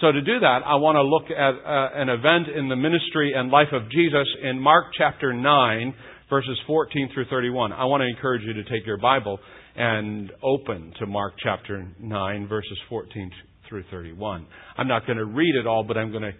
So 0.00 0.12
to 0.12 0.22
do 0.22 0.40
that, 0.40 0.60
I 0.64 0.76
want 0.76 0.96
to 0.96 1.02
look 1.02 1.30
at 1.30 1.54
uh, 1.54 2.00
an 2.00 2.08
event 2.08 2.48
in 2.56 2.68
the 2.68 2.76
ministry 2.76 3.34
and 3.36 3.50
life 3.50 3.68
of 3.72 3.90
Jesus 3.90 4.26
in 4.42 4.58
Mark 4.58 4.86
chapter 4.96 5.34
9, 5.34 5.94
verses 6.30 6.58
14 6.66 7.10
through 7.12 7.26
31. 7.26 7.72
I 7.72 7.84
want 7.84 8.00
to 8.00 8.06
encourage 8.06 8.42
you 8.42 8.54
to 8.54 8.64
take 8.64 8.86
your 8.86 8.96
Bible 8.96 9.38
and 9.76 10.32
open 10.42 10.94
to 11.00 11.06
Mark 11.06 11.34
chapter 11.42 11.86
9, 12.00 12.48
verses 12.48 12.78
14 12.88 13.30
through 13.68 13.84
31. 13.90 14.46
I'm 14.78 14.88
not 14.88 15.06
going 15.06 15.18
to 15.18 15.26
read 15.26 15.54
it 15.54 15.66
all, 15.66 15.84
but 15.84 15.98
I'm 15.98 16.10
going 16.10 16.22
to 16.22 16.32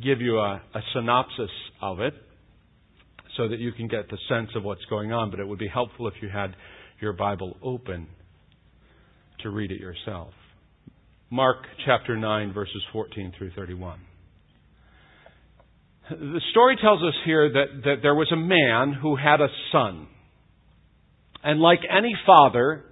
give 0.00 0.20
you 0.20 0.38
a, 0.38 0.62
a 0.74 0.80
synopsis 0.94 1.50
of 1.82 1.98
it 1.98 2.14
so 3.40 3.48
that 3.48 3.58
you 3.58 3.72
can 3.72 3.88
get 3.88 4.10
the 4.10 4.18
sense 4.28 4.50
of 4.54 4.64
what's 4.64 4.84
going 4.90 5.12
on, 5.12 5.30
but 5.30 5.40
it 5.40 5.48
would 5.48 5.58
be 5.58 5.68
helpful 5.68 6.06
if 6.06 6.14
you 6.20 6.28
had 6.28 6.54
your 7.00 7.14
Bible 7.14 7.56
open 7.62 8.06
to 9.42 9.48
read 9.48 9.70
it 9.70 9.80
yourself. 9.80 10.34
Mark 11.30 11.56
chapter 11.86 12.18
9, 12.18 12.52
verses 12.52 12.82
14 12.92 13.32
through 13.38 13.52
31. 13.56 13.98
The 16.10 16.40
story 16.50 16.76
tells 16.82 17.02
us 17.02 17.14
here 17.24 17.50
that, 17.50 17.82
that 17.84 17.96
there 18.02 18.14
was 18.14 18.30
a 18.30 18.36
man 18.36 18.92
who 19.00 19.16
had 19.16 19.40
a 19.40 19.48
son. 19.72 20.06
And 21.42 21.60
like 21.60 21.80
any 21.90 22.12
father, 22.26 22.84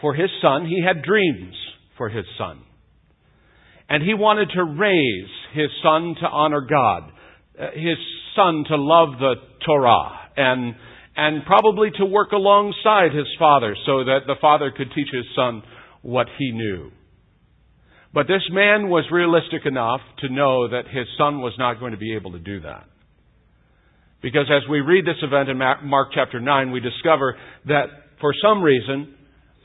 for 0.00 0.14
his 0.14 0.30
son, 0.42 0.66
he 0.66 0.82
had 0.84 1.04
dreams 1.04 1.54
for 1.96 2.08
his 2.08 2.24
son. 2.36 2.62
And 3.88 4.02
he 4.02 4.14
wanted 4.14 4.48
to 4.56 4.64
raise 4.64 5.30
his 5.54 5.68
son 5.80 6.16
to 6.20 6.26
honor 6.26 6.62
God. 6.62 7.12
Uh, 7.56 7.66
his 7.74 7.98
son 8.36 8.64
to 8.68 8.76
love 8.76 9.18
the 9.18 9.34
Torah 9.64 10.30
and 10.36 10.74
and 11.16 11.44
probably 11.44 11.90
to 11.98 12.04
work 12.06 12.32
alongside 12.32 13.12
his 13.12 13.26
father 13.38 13.76
so 13.84 14.04
that 14.04 14.20
the 14.26 14.36
father 14.40 14.70
could 14.74 14.90
teach 14.94 15.08
his 15.12 15.26
son 15.34 15.62
what 16.02 16.26
he 16.38 16.52
knew. 16.52 16.90
But 18.14 18.26
this 18.26 18.42
man 18.50 18.88
was 18.88 19.04
realistic 19.12 19.66
enough 19.66 20.00
to 20.20 20.28
know 20.28 20.68
that 20.68 20.86
his 20.88 21.06
son 21.18 21.40
was 21.40 21.52
not 21.58 21.78
going 21.78 21.92
to 21.92 21.98
be 21.98 22.14
able 22.14 22.32
to 22.32 22.38
do 22.38 22.60
that. 22.60 22.86
Because 24.22 24.46
as 24.50 24.68
we 24.68 24.80
read 24.80 25.04
this 25.04 25.22
event 25.22 25.48
in 25.48 25.58
Mark 25.58 26.08
chapter 26.14 26.40
9, 26.40 26.72
we 26.72 26.80
discover 26.80 27.36
that 27.66 27.86
for 28.20 28.34
some 28.42 28.62
reason, 28.62 29.14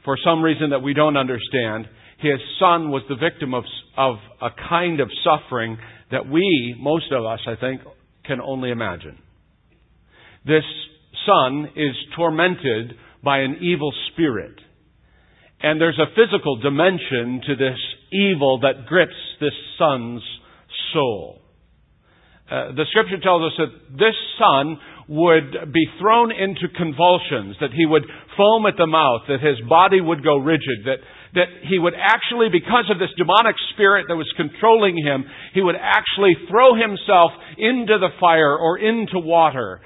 for 0.04 0.18
some 0.24 0.42
reason 0.42 0.70
that 0.70 0.82
we 0.82 0.94
don't 0.94 1.18
understand, 1.18 1.88
his 2.20 2.40
son 2.60 2.92
was 2.92 3.02
the 3.10 3.16
victim 3.16 3.54
of, 3.54 3.64
of 3.98 4.16
a 4.42 4.50
kind 4.70 5.00
of 5.00 5.10
suffering 5.24 5.78
that 6.12 6.28
we, 6.30 6.76
most 6.80 7.12
of 7.12 7.26
us, 7.26 7.40
I 7.48 7.56
think, 7.60 7.82
can 8.28 8.42
only 8.42 8.72
imagine. 8.72 9.18
This 10.46 10.64
son 11.26 11.70
is 11.76 11.96
tormented 12.16 12.94
by 13.24 13.40
an 13.40 13.58
evil 13.62 13.92
spirit. 14.12 14.56
And 15.62 15.82
there's 15.82 16.00
a 16.00 16.14
physical 16.16 16.58
dimension 16.58 17.42
to 17.48 17.56
this 17.56 17.80
evil 18.12 18.60
that 18.62 18.86
grips 18.88 19.14
this 19.40 19.54
son's 19.80 20.22
soul. 20.94 21.42
Uh, 22.50 22.74
the 22.74 22.86
scripture 22.92 23.20
tells 23.24 23.42
us 23.52 23.58
that 23.58 23.98
this 23.98 24.14
son 24.38 24.78
would 25.08 25.74
be 25.74 25.86
thrown 26.00 26.32
into 26.32 26.68
convulsions, 26.76 27.56
that 27.60 27.74
he 27.74 27.86
would 27.86 28.06
foam 28.38 28.66
at 28.66 28.78
the 28.78 28.86
mouth, 28.86 29.22
that 29.28 29.42
his 29.42 29.58
body 29.68 30.02
would 30.02 30.24
go 30.24 30.38
rigid, 30.38 30.86
that 30.86 31.00
that 31.36 31.48
he 31.70 31.78
would 31.78 31.94
actually, 31.94 32.48
because 32.50 32.90
of 32.90 32.98
this 32.98 33.10
demonic 33.18 33.56
spirit 33.74 34.06
that 34.08 34.16
was 34.16 34.32
controlling 34.36 34.98
him, 34.98 35.26
he 35.54 35.62
would 35.62 35.76
actually 35.76 36.34
throw 36.50 36.76
himself 36.76 37.32
into 37.58 37.98
the 38.00 38.10
fire 38.20 38.58
or 38.58 38.80
into 38.80 39.20
water, 39.20 39.82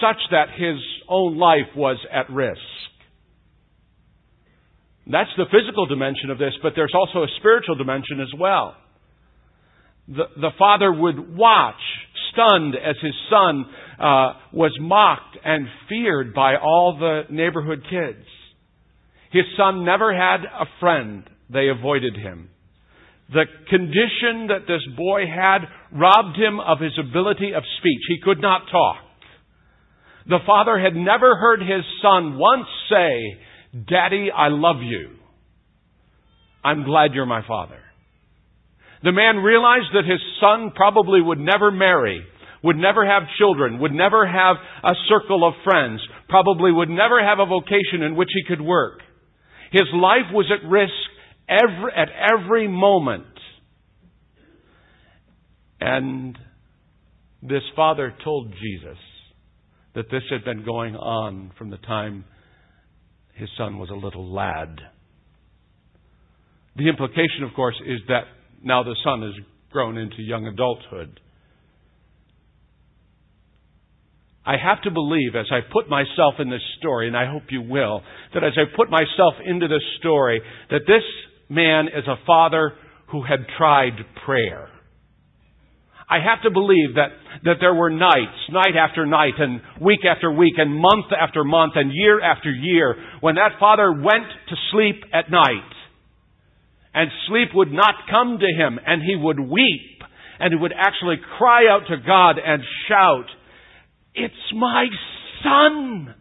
such 0.00 0.20
that 0.30 0.48
his 0.56 0.76
own 1.08 1.38
life 1.38 1.72
was 1.74 1.96
at 2.12 2.30
risk. 2.30 2.60
That's 5.06 5.30
the 5.36 5.46
physical 5.50 5.86
dimension 5.86 6.30
of 6.30 6.38
this, 6.38 6.52
but 6.62 6.74
there's 6.76 6.94
also 6.94 7.24
a 7.24 7.28
spiritual 7.38 7.74
dimension 7.74 8.20
as 8.20 8.32
well. 8.38 8.76
The, 10.06 10.24
the 10.36 10.50
father 10.58 10.92
would 10.92 11.36
watch, 11.36 11.80
stunned, 12.32 12.74
as 12.76 12.96
his 13.02 13.14
son 13.30 13.64
uh, 13.98 14.32
was 14.52 14.76
mocked 14.80 15.38
and 15.44 15.66
feared 15.88 16.34
by 16.34 16.56
all 16.56 16.96
the 16.98 17.22
neighborhood 17.32 17.82
kids. 17.88 18.24
His 19.30 19.44
son 19.56 19.84
never 19.84 20.14
had 20.14 20.44
a 20.44 20.66
friend. 20.80 21.28
They 21.48 21.68
avoided 21.68 22.16
him. 22.16 22.50
The 23.32 23.44
condition 23.68 24.48
that 24.48 24.66
this 24.66 24.82
boy 24.96 25.22
had 25.26 25.60
robbed 25.92 26.36
him 26.36 26.58
of 26.58 26.80
his 26.80 26.98
ability 26.98 27.52
of 27.54 27.62
speech. 27.78 28.02
He 28.08 28.20
could 28.22 28.40
not 28.40 28.62
talk. 28.70 28.96
The 30.26 30.40
father 30.46 30.78
had 30.78 30.94
never 30.94 31.36
heard 31.36 31.60
his 31.60 31.84
son 32.02 32.38
once 32.38 32.66
say, 32.88 33.38
Daddy, 33.88 34.30
I 34.34 34.48
love 34.48 34.82
you. 34.82 35.10
I'm 36.64 36.84
glad 36.84 37.14
you're 37.14 37.26
my 37.26 37.46
father. 37.46 37.78
The 39.02 39.12
man 39.12 39.36
realized 39.36 39.94
that 39.94 40.04
his 40.04 40.20
son 40.40 40.72
probably 40.74 41.22
would 41.22 41.38
never 41.38 41.70
marry, 41.70 42.22
would 42.62 42.76
never 42.76 43.06
have 43.06 43.22
children, 43.38 43.78
would 43.78 43.92
never 43.92 44.26
have 44.26 44.56
a 44.84 44.94
circle 45.08 45.46
of 45.46 45.54
friends, 45.64 46.00
probably 46.28 46.70
would 46.70 46.90
never 46.90 47.24
have 47.24 47.38
a 47.38 47.46
vocation 47.46 48.02
in 48.02 48.14
which 48.14 48.28
he 48.34 48.44
could 48.46 48.60
work. 48.60 49.00
His 49.70 49.86
life 49.94 50.32
was 50.32 50.46
at 50.50 50.68
risk 50.68 50.92
every, 51.48 51.92
at 51.92 52.08
every 52.32 52.68
moment. 52.68 53.24
And 55.80 56.36
this 57.42 57.62
father 57.74 58.14
told 58.22 58.52
Jesus 58.52 58.98
that 59.94 60.10
this 60.10 60.22
had 60.30 60.44
been 60.44 60.64
going 60.64 60.94
on 60.96 61.52
from 61.56 61.70
the 61.70 61.78
time 61.78 62.24
his 63.34 63.48
son 63.56 63.78
was 63.78 63.90
a 63.90 63.94
little 63.94 64.32
lad. 64.32 64.78
The 66.76 66.88
implication, 66.88 67.42
of 67.48 67.54
course, 67.54 67.80
is 67.86 68.00
that 68.08 68.24
now 68.62 68.82
the 68.82 68.96
son 69.02 69.22
has 69.22 69.32
grown 69.70 69.96
into 69.96 70.22
young 70.22 70.46
adulthood. 70.46 71.20
I 74.50 74.56
have 74.56 74.82
to 74.82 74.90
believe, 74.90 75.36
as 75.36 75.46
I 75.52 75.60
put 75.72 75.88
myself 75.88 76.34
in 76.40 76.50
this 76.50 76.64
story, 76.80 77.06
and 77.06 77.16
I 77.16 77.30
hope 77.30 77.44
you 77.50 77.62
will, 77.62 78.02
that 78.34 78.42
as 78.42 78.54
I 78.56 78.64
put 78.74 78.90
myself 78.90 79.34
into 79.46 79.68
this 79.68 79.84
story, 80.00 80.42
that 80.70 80.80
this 80.88 81.06
man 81.48 81.86
is 81.86 82.02
a 82.08 82.18
father 82.26 82.72
who 83.12 83.22
had 83.22 83.46
tried 83.56 83.92
prayer. 84.26 84.68
I 86.10 86.18
have 86.18 86.42
to 86.42 86.50
believe 86.50 86.96
that, 86.96 87.10
that 87.44 87.58
there 87.60 87.74
were 87.74 87.90
nights, 87.90 88.50
night 88.50 88.74
after 88.74 89.06
night, 89.06 89.34
and 89.38 89.60
week 89.80 90.00
after 90.04 90.32
week, 90.32 90.54
and 90.56 90.74
month 90.74 91.14
after 91.16 91.44
month, 91.44 91.74
and 91.76 91.92
year 91.94 92.20
after 92.20 92.50
year, 92.50 92.96
when 93.20 93.36
that 93.36 93.60
father 93.60 93.92
went 93.92 94.26
to 94.48 94.56
sleep 94.72 94.96
at 95.14 95.30
night, 95.30 95.70
and 96.92 97.08
sleep 97.28 97.50
would 97.54 97.70
not 97.70 97.94
come 98.10 98.38
to 98.40 98.46
him, 98.46 98.80
and 98.84 99.00
he 99.00 99.14
would 99.14 99.38
weep, 99.38 100.02
and 100.40 100.52
he 100.52 100.58
would 100.58 100.74
actually 100.76 101.20
cry 101.38 101.68
out 101.70 101.86
to 101.86 101.96
God 102.04 102.34
and 102.44 102.64
shout, 102.88 103.26
It's 104.14 104.34
my 104.54 104.86
son! 105.42 106.14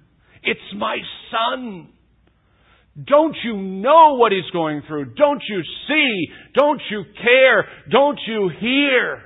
It's 0.43 0.59
my 0.75 0.97
son! 1.31 1.89
Don't 3.05 3.35
you 3.43 3.55
know 3.55 4.15
what 4.15 4.31
he's 4.31 4.49
going 4.51 4.81
through? 4.87 5.13
Don't 5.13 5.41
you 5.47 5.61
see? 5.87 6.25
Don't 6.53 6.81
you 6.89 7.03
care? 7.21 7.67
Don't 7.89 8.19
you 8.27 8.49
hear? 8.59 9.21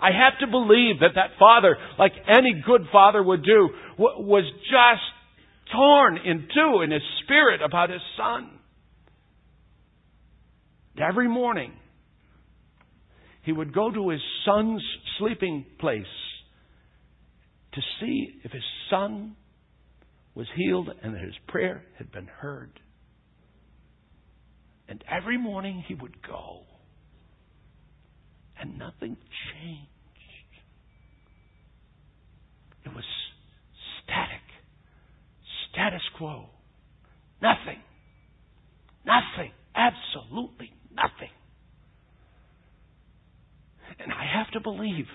I 0.00 0.10
have 0.10 0.38
to 0.40 0.46
believe 0.46 1.00
that 1.00 1.12
that 1.14 1.38
father, 1.38 1.76
like 1.98 2.12
any 2.28 2.62
good 2.64 2.82
father 2.92 3.22
would 3.22 3.44
do, 3.44 3.70
was 3.98 4.44
just 4.64 5.72
torn 5.72 6.18
in 6.18 6.48
two 6.54 6.82
in 6.82 6.90
his 6.90 7.02
spirit 7.24 7.60
about 7.62 7.90
his 7.90 8.00
son. 8.16 8.58
Every 11.00 11.28
morning, 11.28 11.72
he 13.44 13.52
would 13.52 13.72
go 13.72 13.90
to 13.90 14.10
his 14.10 14.20
son's 14.44 14.82
sleeping 15.18 15.64
place 15.80 16.04
to 17.72 17.80
see 18.00 18.40
if 18.44 18.52
his 18.52 18.62
son 18.90 19.36
was 20.34 20.46
healed 20.56 20.90
and 21.02 21.14
that 21.14 21.22
his 21.22 21.34
prayer 21.48 21.82
had 21.98 22.10
been 22.12 22.26
heard. 22.26 22.80
And 24.88 25.02
every 25.10 25.38
morning 25.38 25.84
he 25.86 25.94
would 25.94 26.26
go, 26.26 26.62
and 28.60 28.78
nothing 28.78 29.16
changed. 29.52 29.88
It 32.84 32.94
was 32.94 33.04
static, 34.02 34.42
status 35.70 36.02
quo. 36.16 36.46
Nothing. 37.40 37.80
Nothing. 39.04 39.52
Absolutely 39.74 40.72
nothing. 40.94 41.30
And 43.98 44.12
I 44.12 44.24
have 44.36 44.50
to 44.52 44.60
believe 44.60 45.06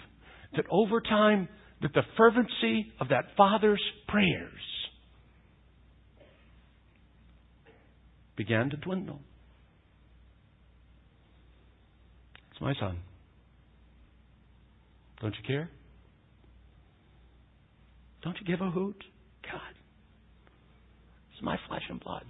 that 0.56 0.66
over 0.70 1.02
time, 1.02 1.48
that 1.82 1.94
the 1.94 2.02
fervency 2.18 2.92
of 3.00 3.10
that 3.10 3.26
father's 3.36 3.82
prayers 4.08 4.52
began 8.36 8.70
to 8.70 8.78
dwindle. 8.78 9.20
It's 12.52 12.62
my 12.62 12.74
son. 12.80 12.98
Don't 15.22 15.34
you 15.36 15.44
care? 15.46 15.70
Don't 18.24 18.38
you 18.40 18.46
give 18.46 18.62
a 18.62 18.70
hoot? 18.72 19.04
God. 19.44 19.62
It's 21.34 21.42
my 21.42 21.58
flesh 21.68 21.84
and 21.90 22.00
blood. 22.00 22.24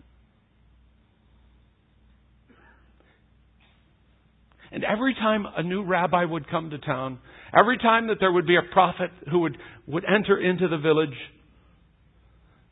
And 4.72 4.84
every 4.84 5.14
time 5.14 5.46
a 5.56 5.64
new 5.64 5.84
rabbi 5.84 6.26
would 6.26 6.50
come 6.50 6.70
to 6.72 6.78
town, 6.78 7.20
every 7.58 7.78
time 7.78 8.08
that 8.08 8.18
there 8.20 8.32
would 8.32 8.48
be 8.48 8.56
a 8.56 8.74
prophet 8.74 9.12
who 9.30 9.40
would, 9.40 9.58
would 9.86 10.04
enter 10.06 10.40
into 10.40 10.68
the 10.68 10.78
village, 10.78 11.16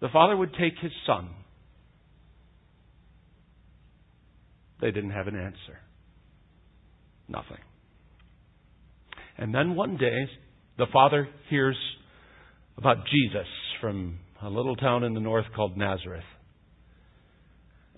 the 0.01 0.09
father 0.09 0.35
would 0.35 0.53
take 0.53 0.73
his 0.81 0.91
son. 1.05 1.29
They 4.81 4.91
didn't 4.91 5.11
have 5.11 5.27
an 5.27 5.35
answer. 5.35 5.79
Nothing. 7.27 7.57
And 9.37 9.53
then 9.53 9.75
one 9.75 9.97
day, 9.97 10.29
the 10.77 10.85
father 10.91 11.27
hears 11.49 11.77
about 12.77 12.97
Jesus 13.05 13.47
from 13.81 14.19
a 14.41 14.49
little 14.49 14.75
town 14.75 15.03
in 15.03 15.13
the 15.13 15.19
north 15.19 15.45
called 15.55 15.77
Nazareth. 15.77 16.23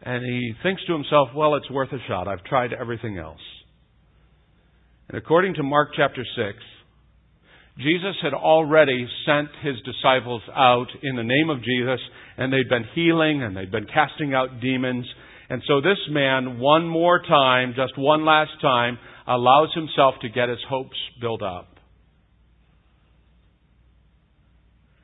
And 0.01 0.23
he 0.23 0.53
thinks 0.63 0.83
to 0.85 0.93
himself, 0.93 1.29
well, 1.35 1.55
it's 1.55 1.69
worth 1.69 1.91
a 1.91 1.97
shot. 2.07 2.27
I've 2.27 2.43
tried 2.43 2.71
everything 2.73 3.17
else. 3.17 3.41
And 5.09 5.17
according 5.17 5.53
to 5.55 5.63
Mark 5.63 5.89
chapter 5.95 6.23
6, 6.35 6.57
Jesus 7.77 8.15
had 8.21 8.33
already 8.33 9.07
sent 9.25 9.49
his 9.61 9.75
disciples 9.85 10.41
out 10.53 10.87
in 11.03 11.15
the 11.15 11.23
name 11.23 11.49
of 11.49 11.63
Jesus, 11.63 11.99
and 12.37 12.51
they'd 12.51 12.69
been 12.69 12.85
healing 12.95 13.43
and 13.43 13.55
they'd 13.55 13.71
been 13.71 13.85
casting 13.85 14.33
out 14.33 14.59
demons. 14.59 15.05
And 15.49 15.61
so 15.67 15.79
this 15.79 15.99
man, 16.09 16.59
one 16.59 16.87
more 16.87 17.21
time, 17.21 17.73
just 17.75 17.97
one 17.97 18.25
last 18.25 18.51
time, 18.61 18.97
allows 19.27 19.69
himself 19.73 20.15
to 20.21 20.29
get 20.29 20.49
his 20.49 20.59
hopes 20.67 20.97
built 21.21 21.41
up. 21.41 21.67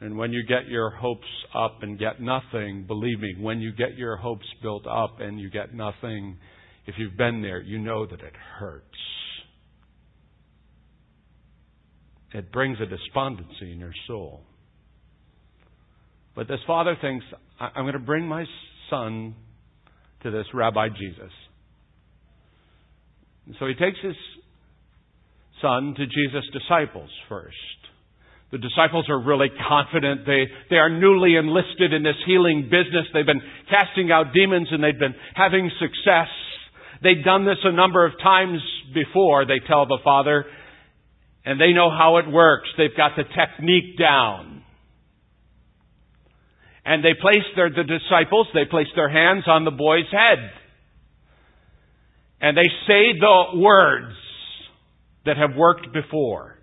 And 0.01 0.17
when 0.17 0.33
you 0.33 0.43
get 0.43 0.67
your 0.67 0.89
hopes 0.89 1.27
up 1.55 1.77
and 1.81 1.97
get 1.97 2.19
nothing, 2.19 2.85
believe 2.87 3.21
me, 3.21 3.35
when 3.39 3.61
you 3.61 3.71
get 3.71 3.97
your 3.97 4.17
hopes 4.17 4.45
built 4.61 4.85
up 4.85 5.21
and 5.21 5.39
you 5.39 5.49
get 5.49 5.73
nothing, 5.73 6.37
if 6.87 6.95
you've 6.97 7.15
been 7.15 7.41
there, 7.41 7.61
you 7.61 7.79
know 7.79 8.05
that 8.05 8.19
it 8.19 8.33
hurts. 8.59 8.83
It 12.33 12.51
brings 12.51 12.79
a 12.81 12.85
despondency 12.85 13.71
in 13.71 13.79
your 13.79 13.93
soul. 14.07 14.41
But 16.35 16.47
this 16.47 16.59
father 16.65 16.97
thinks, 16.99 17.25
I'm 17.59 17.83
going 17.83 17.93
to 17.93 17.99
bring 17.99 18.27
my 18.27 18.45
son 18.89 19.35
to 20.23 20.31
this 20.31 20.47
Rabbi 20.53 20.89
Jesus. 20.89 21.31
And 23.45 23.55
so 23.59 23.67
he 23.67 23.75
takes 23.75 23.99
his 24.01 24.15
son 25.61 25.93
to 25.95 26.05
Jesus' 26.05 26.49
disciples 26.51 27.09
first. 27.29 27.55
The 28.51 28.57
disciples 28.57 29.09
are 29.09 29.19
really 29.19 29.49
confident. 29.67 30.25
They, 30.25 30.45
they 30.69 30.75
are 30.75 30.89
newly 30.89 31.35
enlisted 31.35 31.93
in 31.93 32.03
this 32.03 32.15
healing 32.25 32.63
business. 32.69 33.05
They've 33.13 33.25
been 33.25 33.41
casting 33.69 34.11
out 34.11 34.33
demons 34.33 34.67
and 34.71 34.83
they've 34.83 34.97
been 34.97 35.15
having 35.35 35.71
success. 35.79 36.29
They've 37.01 37.23
done 37.23 37.45
this 37.45 37.57
a 37.63 37.71
number 37.71 38.05
of 38.05 38.13
times 38.21 38.59
before, 38.93 39.45
they 39.45 39.59
tell 39.67 39.87
the 39.87 39.97
Father, 40.03 40.45
and 41.45 41.59
they 41.59 41.73
know 41.73 41.89
how 41.89 42.17
it 42.17 42.29
works. 42.29 42.69
They've 42.77 42.95
got 42.95 43.11
the 43.15 43.23
technique 43.23 43.97
down. 43.97 44.63
And 46.85 47.03
they 47.03 47.13
place 47.19 47.45
their, 47.55 47.69
the 47.69 47.83
disciples, 47.83 48.47
they 48.53 48.65
place 48.69 48.87
their 48.95 49.09
hands 49.09 49.45
on 49.47 49.63
the 49.65 49.71
boy's 49.71 50.09
head. 50.11 50.51
And 52.41 52.57
they 52.57 52.69
say 52.87 53.17
the 53.19 53.59
words 53.59 54.15
that 55.25 55.37
have 55.37 55.55
worked 55.55 55.93
before 55.93 56.59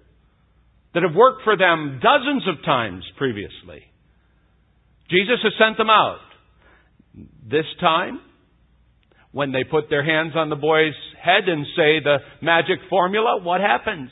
that 0.93 1.03
have 1.03 1.15
worked 1.15 1.43
for 1.45 1.57
them 1.57 2.01
dozens 2.03 2.47
of 2.49 2.65
times 2.65 3.05
previously. 3.17 3.85
Jesus 5.09 5.39
has 5.43 5.53
sent 5.59 5.77
them 5.79 5.89
out. 5.89 6.19
This 7.49 7.67
time, 7.81 8.21
When 9.33 9.53
they 9.53 9.63
put 9.63 9.89
their 9.89 10.05
hands 10.05 10.33
on 10.35 10.51
the 10.51 10.57
boy's 10.57 10.95
head 11.23 11.49
and 11.49 11.65
say 11.77 12.01
the 12.03 12.19
magic 12.43 12.81
formula, 12.89 13.41
what 13.43 13.61
happens? 13.61 14.11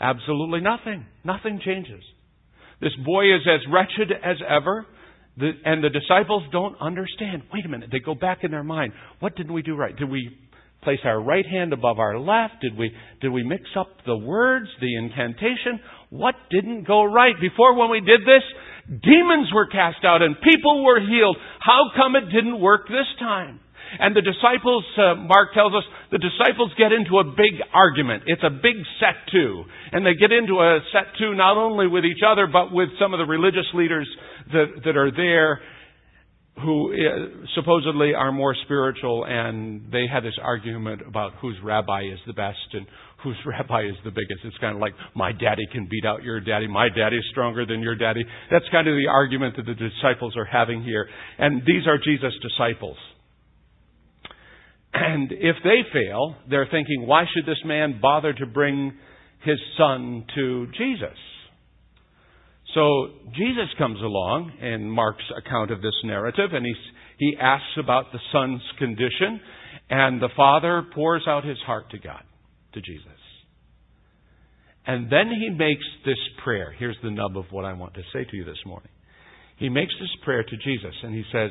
Absolutely 0.00 0.60
nothing. 0.60 1.06
Nothing 1.24 1.60
changes. 1.64 2.02
This 2.80 2.92
boy 3.04 3.34
is 3.34 3.42
as 3.46 3.60
wretched 3.70 4.10
as 4.12 4.36
ever. 4.48 4.86
And 5.64 5.82
the 5.82 5.90
disciples 5.90 6.42
don't 6.52 6.76
understand. 6.80 7.42
Wait 7.52 7.64
a 7.64 7.68
minute. 7.68 7.90
They 7.92 8.00
go 8.00 8.14
back 8.14 8.38
in 8.42 8.50
their 8.50 8.64
mind. 8.64 8.92
What 9.20 9.36
didn't 9.36 9.52
we 9.52 9.62
do 9.62 9.76
right? 9.76 9.96
Did 9.96 10.10
we 10.10 10.36
place 10.82 10.98
our 11.04 11.22
right 11.22 11.44
hand 11.46 11.72
above 11.72 11.98
our 11.98 12.18
left? 12.18 12.54
Did 12.62 12.76
we, 12.76 12.90
did 13.20 13.28
we 13.28 13.42
mix 13.44 13.64
up 13.78 13.88
the 14.06 14.16
words, 14.16 14.66
the 14.80 14.96
incantation? 14.96 15.80
What 16.08 16.34
didn't 16.50 16.86
go 16.86 17.04
right? 17.04 17.34
Before 17.40 17.74
when 17.76 17.90
we 17.90 18.00
did 18.00 18.20
this, 18.22 18.42
demons 19.02 19.48
were 19.54 19.66
cast 19.66 20.04
out 20.04 20.22
and 20.22 20.34
people 20.42 20.84
were 20.84 21.00
healed. 21.00 21.36
How 21.60 21.84
come 21.96 22.16
it 22.16 22.32
didn't 22.32 22.60
work 22.60 22.88
this 22.88 23.06
time? 23.18 23.60
And 23.98 24.14
the 24.14 24.22
disciples, 24.22 24.84
uh, 24.96 25.14
Mark 25.16 25.54
tells 25.54 25.74
us, 25.74 25.84
the 26.10 26.18
disciples 26.18 26.70
get 26.78 26.92
into 26.92 27.18
a 27.18 27.24
big 27.24 27.58
argument. 27.72 28.24
It's 28.26 28.42
a 28.42 28.50
big 28.50 28.76
set 28.98 29.16
two. 29.32 29.64
And 29.92 30.06
they 30.06 30.14
get 30.14 30.30
into 30.30 30.60
a 30.60 30.80
set 30.92 31.16
two 31.18 31.34
not 31.34 31.56
only 31.56 31.86
with 31.86 32.04
each 32.04 32.22
other, 32.26 32.46
but 32.46 32.72
with 32.72 32.90
some 33.00 33.14
of 33.14 33.18
the 33.18 33.26
religious 33.26 33.66
leaders 33.74 34.08
that, 34.52 34.82
that 34.84 34.96
are 34.96 35.10
there 35.10 35.60
who 36.62 36.92
uh, 36.92 37.46
supposedly 37.54 38.14
are 38.14 38.32
more 38.32 38.54
spiritual, 38.64 39.24
and 39.26 39.90
they 39.90 40.06
had 40.12 40.24
this 40.24 40.38
argument 40.42 41.00
about 41.06 41.32
whose 41.40 41.56
rabbi 41.64 42.02
is 42.02 42.18
the 42.26 42.32
best 42.32 42.58
and 42.72 42.86
whose 43.22 43.36
rabbi 43.46 43.82
is 43.82 43.96
the 44.04 44.10
biggest. 44.10 44.44
It's 44.44 44.58
kind 44.58 44.74
of 44.74 44.80
like, 44.80 44.92
my 45.14 45.32
daddy 45.32 45.66
can 45.72 45.88
beat 45.90 46.04
out 46.04 46.22
your 46.22 46.40
daddy, 46.40 46.66
my 46.68 46.88
daddy's 46.88 47.24
stronger 47.30 47.66
than 47.66 47.80
your 47.80 47.94
daddy. 47.94 48.24
That's 48.50 48.68
kind 48.70 48.88
of 48.88 48.94
the 48.94 49.08
argument 49.08 49.56
that 49.56 49.66
the 49.66 49.74
disciples 49.74 50.36
are 50.36 50.44
having 50.44 50.82
here. 50.82 51.08
And 51.38 51.62
these 51.62 51.86
are 51.86 51.98
Jesus' 51.98 52.34
disciples. 52.42 52.96
And 54.92 55.30
if 55.32 55.56
they 55.62 55.82
fail, 55.92 56.36
they're 56.48 56.68
thinking, 56.70 57.06
why 57.06 57.24
should 57.32 57.46
this 57.46 57.62
man 57.64 58.00
bother 58.00 58.32
to 58.32 58.46
bring 58.46 58.92
his 59.44 59.58
son 59.78 60.24
to 60.34 60.66
Jesus? 60.76 61.16
So 62.74 63.08
Jesus 63.34 63.68
comes 63.78 64.00
along 64.00 64.52
in 64.60 64.88
Mark's 64.88 65.24
account 65.36 65.70
of 65.70 65.82
this 65.82 65.94
narrative, 66.04 66.50
and 66.52 66.64
he 66.64 66.74
he 67.20 67.36
asks 67.38 67.76
about 67.78 68.12
the 68.12 68.18
son's 68.32 68.62
condition, 68.78 69.40
and 69.90 70.22
the 70.22 70.30
father 70.34 70.82
pours 70.94 71.24
out 71.28 71.44
his 71.44 71.58
heart 71.66 71.90
to 71.90 71.98
God, 71.98 72.22
to 72.72 72.80
Jesus. 72.80 73.06
And 74.86 75.12
then 75.12 75.28
he 75.28 75.50
makes 75.50 75.84
this 76.06 76.16
prayer. 76.42 76.74
Here's 76.78 76.96
the 77.02 77.10
nub 77.10 77.36
of 77.36 77.44
what 77.50 77.66
I 77.66 77.74
want 77.74 77.92
to 77.94 78.02
say 78.14 78.24
to 78.24 78.36
you 78.36 78.44
this 78.44 78.64
morning. 78.64 78.88
He 79.58 79.68
makes 79.68 79.92
this 80.00 80.08
prayer 80.24 80.42
to 80.42 80.56
Jesus, 80.56 80.94
and 81.02 81.14
he 81.14 81.22
says, 81.30 81.50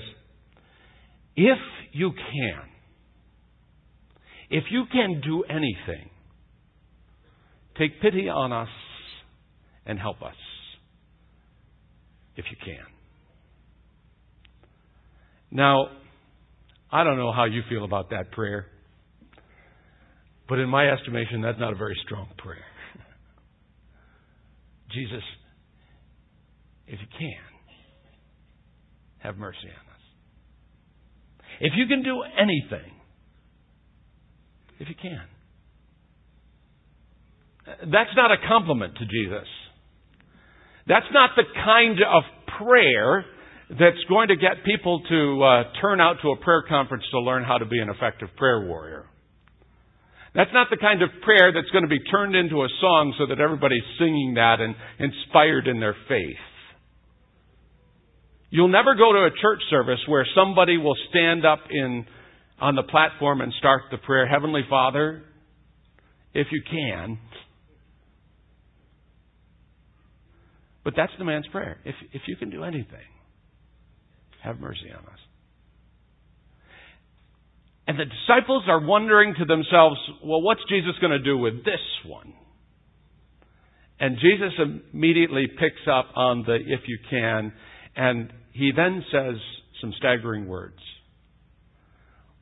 If 1.35 1.59
you 1.91 2.13
can, 2.13 2.61
if 4.49 4.65
you 4.71 4.85
can 4.91 5.21
do 5.21 5.43
anything, 5.43 6.09
take 7.77 8.01
pity 8.01 8.27
on 8.29 8.51
us 8.51 8.69
and 9.85 9.99
help 9.99 10.21
us 10.21 10.35
if 12.35 12.45
you 12.49 12.57
can. 12.63 12.85
Now, 15.51 15.87
I 16.91 17.03
don't 17.03 17.17
know 17.17 17.31
how 17.31 17.45
you 17.45 17.61
feel 17.69 17.83
about 17.83 18.09
that 18.11 18.31
prayer, 18.31 18.67
but 20.47 20.59
in 20.59 20.69
my 20.69 20.89
estimation, 20.89 21.41
that's 21.41 21.59
not 21.59 21.73
a 21.73 21.75
very 21.75 21.97
strong 22.05 22.27
prayer. 22.37 22.65
Jesus, 24.91 25.23
if 26.87 26.99
you 26.99 27.07
can, 27.17 27.35
have 29.19 29.37
mercy 29.37 29.57
on 29.67 29.93
us. 29.93 30.01
If 31.61 31.73
you 31.75 31.87
can 31.87 32.03
do 32.03 32.23
anything, 32.37 32.98
if 34.79 34.87
you 34.87 34.95
can. 34.99 35.21
That's 37.91 38.15
not 38.15 38.31
a 38.31 38.37
compliment 38.47 38.95
to 38.97 39.05
Jesus. 39.05 39.47
That's 40.87 41.05
not 41.13 41.31
the 41.35 41.43
kind 41.53 41.99
of 42.01 42.23
prayer 42.57 43.25
that's 43.69 44.03
going 44.09 44.29
to 44.29 44.35
get 44.35 44.65
people 44.65 45.01
to 45.07 45.43
uh, 45.43 45.63
turn 45.79 46.01
out 46.01 46.17
to 46.23 46.31
a 46.31 46.37
prayer 46.37 46.63
conference 46.67 47.03
to 47.11 47.19
learn 47.19 47.43
how 47.43 47.59
to 47.59 47.65
be 47.65 47.77
an 47.77 47.89
effective 47.89 48.29
prayer 48.35 48.65
warrior. 48.65 49.05
That's 50.33 50.49
not 50.53 50.67
the 50.71 50.77
kind 50.77 51.01
of 51.01 51.09
prayer 51.21 51.51
that's 51.53 51.69
going 51.69 51.83
to 51.83 51.89
be 51.89 51.99
turned 51.99 52.35
into 52.35 52.63
a 52.63 52.67
song 52.81 53.13
so 53.17 53.27
that 53.27 53.39
everybody's 53.39 53.85
singing 53.99 54.33
that 54.35 54.57
and 54.59 54.75
inspired 54.97 55.67
in 55.67 55.79
their 55.79 55.95
faith. 56.07 56.37
You'll 58.49 58.69
never 58.69 58.95
go 58.95 59.13
to 59.13 59.25
a 59.25 59.29
church 59.41 59.61
service 59.69 59.99
where 60.07 60.25
somebody 60.35 60.77
will 60.77 60.95
stand 61.09 61.45
up 61.45 61.59
in 61.69 62.05
on 62.61 62.75
the 62.75 62.83
platform 62.83 63.41
and 63.41 63.53
start 63.57 63.83
the 63.91 63.97
prayer, 63.97 64.27
Heavenly 64.27 64.61
Father, 64.69 65.23
if 66.33 66.47
you 66.51 66.61
can. 66.69 67.17
But 70.83 70.93
that's 70.95 71.11
the 71.17 71.25
man's 71.25 71.47
prayer. 71.47 71.77
If, 71.85 71.95
if 72.13 72.21
you 72.27 72.35
can 72.35 72.49
do 72.49 72.63
anything, 72.63 73.07
have 74.43 74.59
mercy 74.59 74.91
on 74.91 75.03
us. 75.05 75.19
And 77.87 77.97
the 77.99 78.05
disciples 78.05 78.63
are 78.67 78.85
wondering 78.85 79.33
to 79.39 79.45
themselves, 79.45 79.97
well, 80.23 80.41
what's 80.41 80.61
Jesus 80.69 80.93
going 81.01 81.11
to 81.11 81.23
do 81.23 81.37
with 81.37 81.65
this 81.65 81.81
one? 82.05 82.33
And 83.99 84.17
Jesus 84.21 84.53
immediately 84.93 85.47
picks 85.47 85.87
up 85.91 86.05
on 86.15 86.43
the 86.45 86.55
if 86.55 86.81
you 86.87 86.99
can, 87.09 87.51
and 87.95 88.31
he 88.53 88.71
then 88.75 89.03
says 89.11 89.35
some 89.81 89.93
staggering 89.97 90.47
words. 90.47 90.77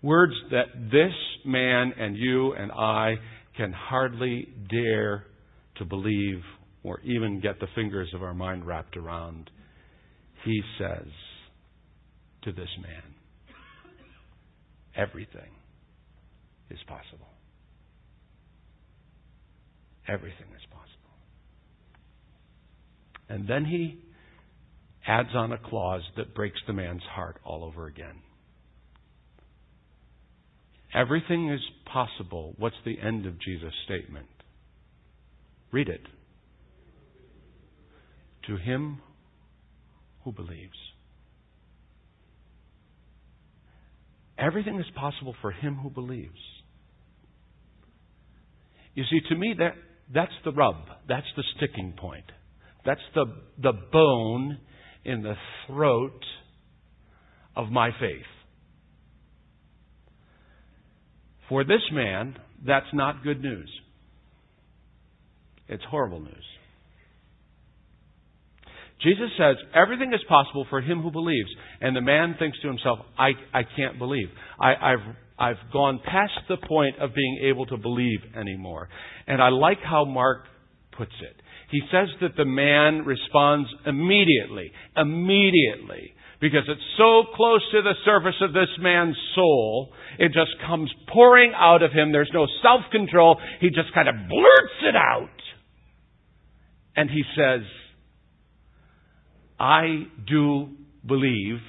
Words 0.08 0.36
that 0.52 0.67
this 0.89 1.12
man 1.43 1.91
and 2.00 2.15
you 2.15 2.54
and 2.54 2.72
I 2.72 3.15
can 3.58 3.74
hardly 3.74 4.48
dare 4.70 5.26
to 5.80 5.84
believe 5.84 6.39
or 6.82 7.02
even 7.02 7.41
get 7.41 7.60
the 7.60 7.67
fingers 7.76 8.08
of 8.15 8.24
our 8.24 8.34
mind 8.34 8.65
wrapped 8.65 8.96
around. 8.96 9.50
He 10.46 10.62
says 10.80 11.08
to 12.43 12.54
this 12.54 12.70
man, 12.82 13.04
everything 14.96 15.52
is 16.70 16.80
possible. 16.88 17.28
Everything 20.08 20.48
is 20.56 20.65
possible. 20.72 21.17
And 23.28 23.46
then 23.46 23.65
he 23.65 24.00
adds 25.06 25.36
on 25.36 25.52
a 25.52 25.58
clause 25.58 26.04
that 26.15 26.34
breaks 26.34 26.62
the 26.65 26.72
man's 26.72 27.04
heart 27.12 27.41
all 27.43 27.65
over 27.65 27.88
again. 27.88 28.22
Everything 30.93 31.52
is 31.52 31.62
possible. 31.91 32.56
What's 32.58 32.76
the 32.86 32.97
end 33.00 33.26
of 33.26 33.39
Jesus' 33.39 33.73
statement? 33.86 34.28
Read 35.71 35.89
it. 35.89 36.02
To 38.47 38.58
him 38.58 39.02
who 40.23 40.32
believes. 40.32 40.78
Everything 44.38 44.80
is 44.80 44.86
possible 44.95 45.36
for 45.41 45.52
him 45.52 45.76
who 45.76 45.89
believes. 45.89 46.39
You 48.93 49.04
see, 49.10 49.19
to 49.30 49.36
me, 49.36 49.56
that, 49.60 49.73
that's 50.13 50.32
the 50.45 50.52
rub. 50.52 50.76
That's 51.08 51.28
the 51.36 51.43
sticking 51.58 51.93
point. 51.97 52.26
That's 52.86 53.02
the, 53.13 53.26
the 53.62 53.73
bone 53.91 54.58
in 55.04 55.23
the 55.23 55.36
throat 55.67 56.23
of 57.56 57.69
my 57.69 57.89
faith. 58.00 58.26
For 61.49 61.63
this 61.63 61.81
man, 61.91 62.36
that's 62.65 62.88
not 62.93 63.23
good 63.23 63.41
news. 63.41 63.69
It's 65.67 65.83
horrible 65.89 66.21
news. 66.21 66.43
Jesus 69.03 69.29
says 69.38 69.57
everything 69.75 70.12
is 70.13 70.19
possible 70.27 70.65
for 70.69 70.81
him 70.81 71.01
who 71.01 71.12
believes, 71.12 71.49
and 71.81 71.95
the 71.95 72.01
man 72.01 72.36
thinks 72.39 72.60
to 72.62 72.67
himself, 72.67 72.99
"I, 73.17 73.31
I 73.53 73.63
can't 73.75 73.99
believe. 73.99 74.29
I, 74.60 74.73
I've 74.73 75.15
I've 75.39 75.71
gone 75.71 75.99
past 76.03 76.33
the 76.49 76.57
point 76.57 76.97
of 76.99 77.13
being 77.13 77.41
able 77.43 77.67
to 77.67 77.77
believe 77.77 78.19
anymore." 78.36 78.89
And 79.27 79.41
I 79.41 79.49
like 79.49 79.79
how 79.83 80.05
Mark 80.05 80.45
puts 80.97 81.12
it. 81.21 81.36
He 81.69 81.81
says 81.91 82.07
that 82.21 82.36
the 82.38 82.45
man 82.45 83.05
responds 83.05 83.69
immediately, 83.86 84.71
immediately, 84.95 86.13
because 86.39 86.63
it's 86.67 86.82
so 86.97 87.23
close 87.36 87.62
to 87.71 87.82
the 87.82 87.93
surface 88.06 88.36
of 88.41 88.54
this 88.54 88.69
man's 88.80 89.17
soul, 89.34 89.89
it 90.19 90.28
just 90.28 90.52
comes 90.67 90.91
pouring 91.12 91.54
out 91.56 91.82
of 91.82 91.91
him. 91.91 92.12
There's 92.12 92.32
no 92.34 92.47
self 92.62 92.82
control. 92.91 93.39
He 93.60 93.69
just 93.69 93.93
kind 93.93 94.08
of 94.08 94.15
blurts 94.30 94.78
it 94.84 94.95
out. 94.95 95.30
And 96.95 97.10
he 97.10 97.23
says, 97.36 97.62
I 99.60 100.04
do 100.28 100.69
believe. 101.06 101.60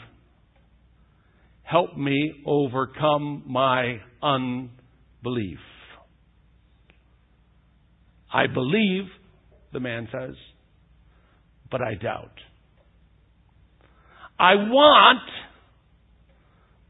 Help 1.63 1.97
me 1.97 2.33
overcome 2.47 3.43
my 3.47 3.99
unbelief. 4.23 5.59
I 8.33 8.47
believe, 8.47 9.05
the 9.73 9.81
man 9.81 10.09
says, 10.11 10.35
but 11.71 11.83
I 11.83 11.95
doubt. 11.95 12.33
I 14.39 14.55
want, 14.55 15.29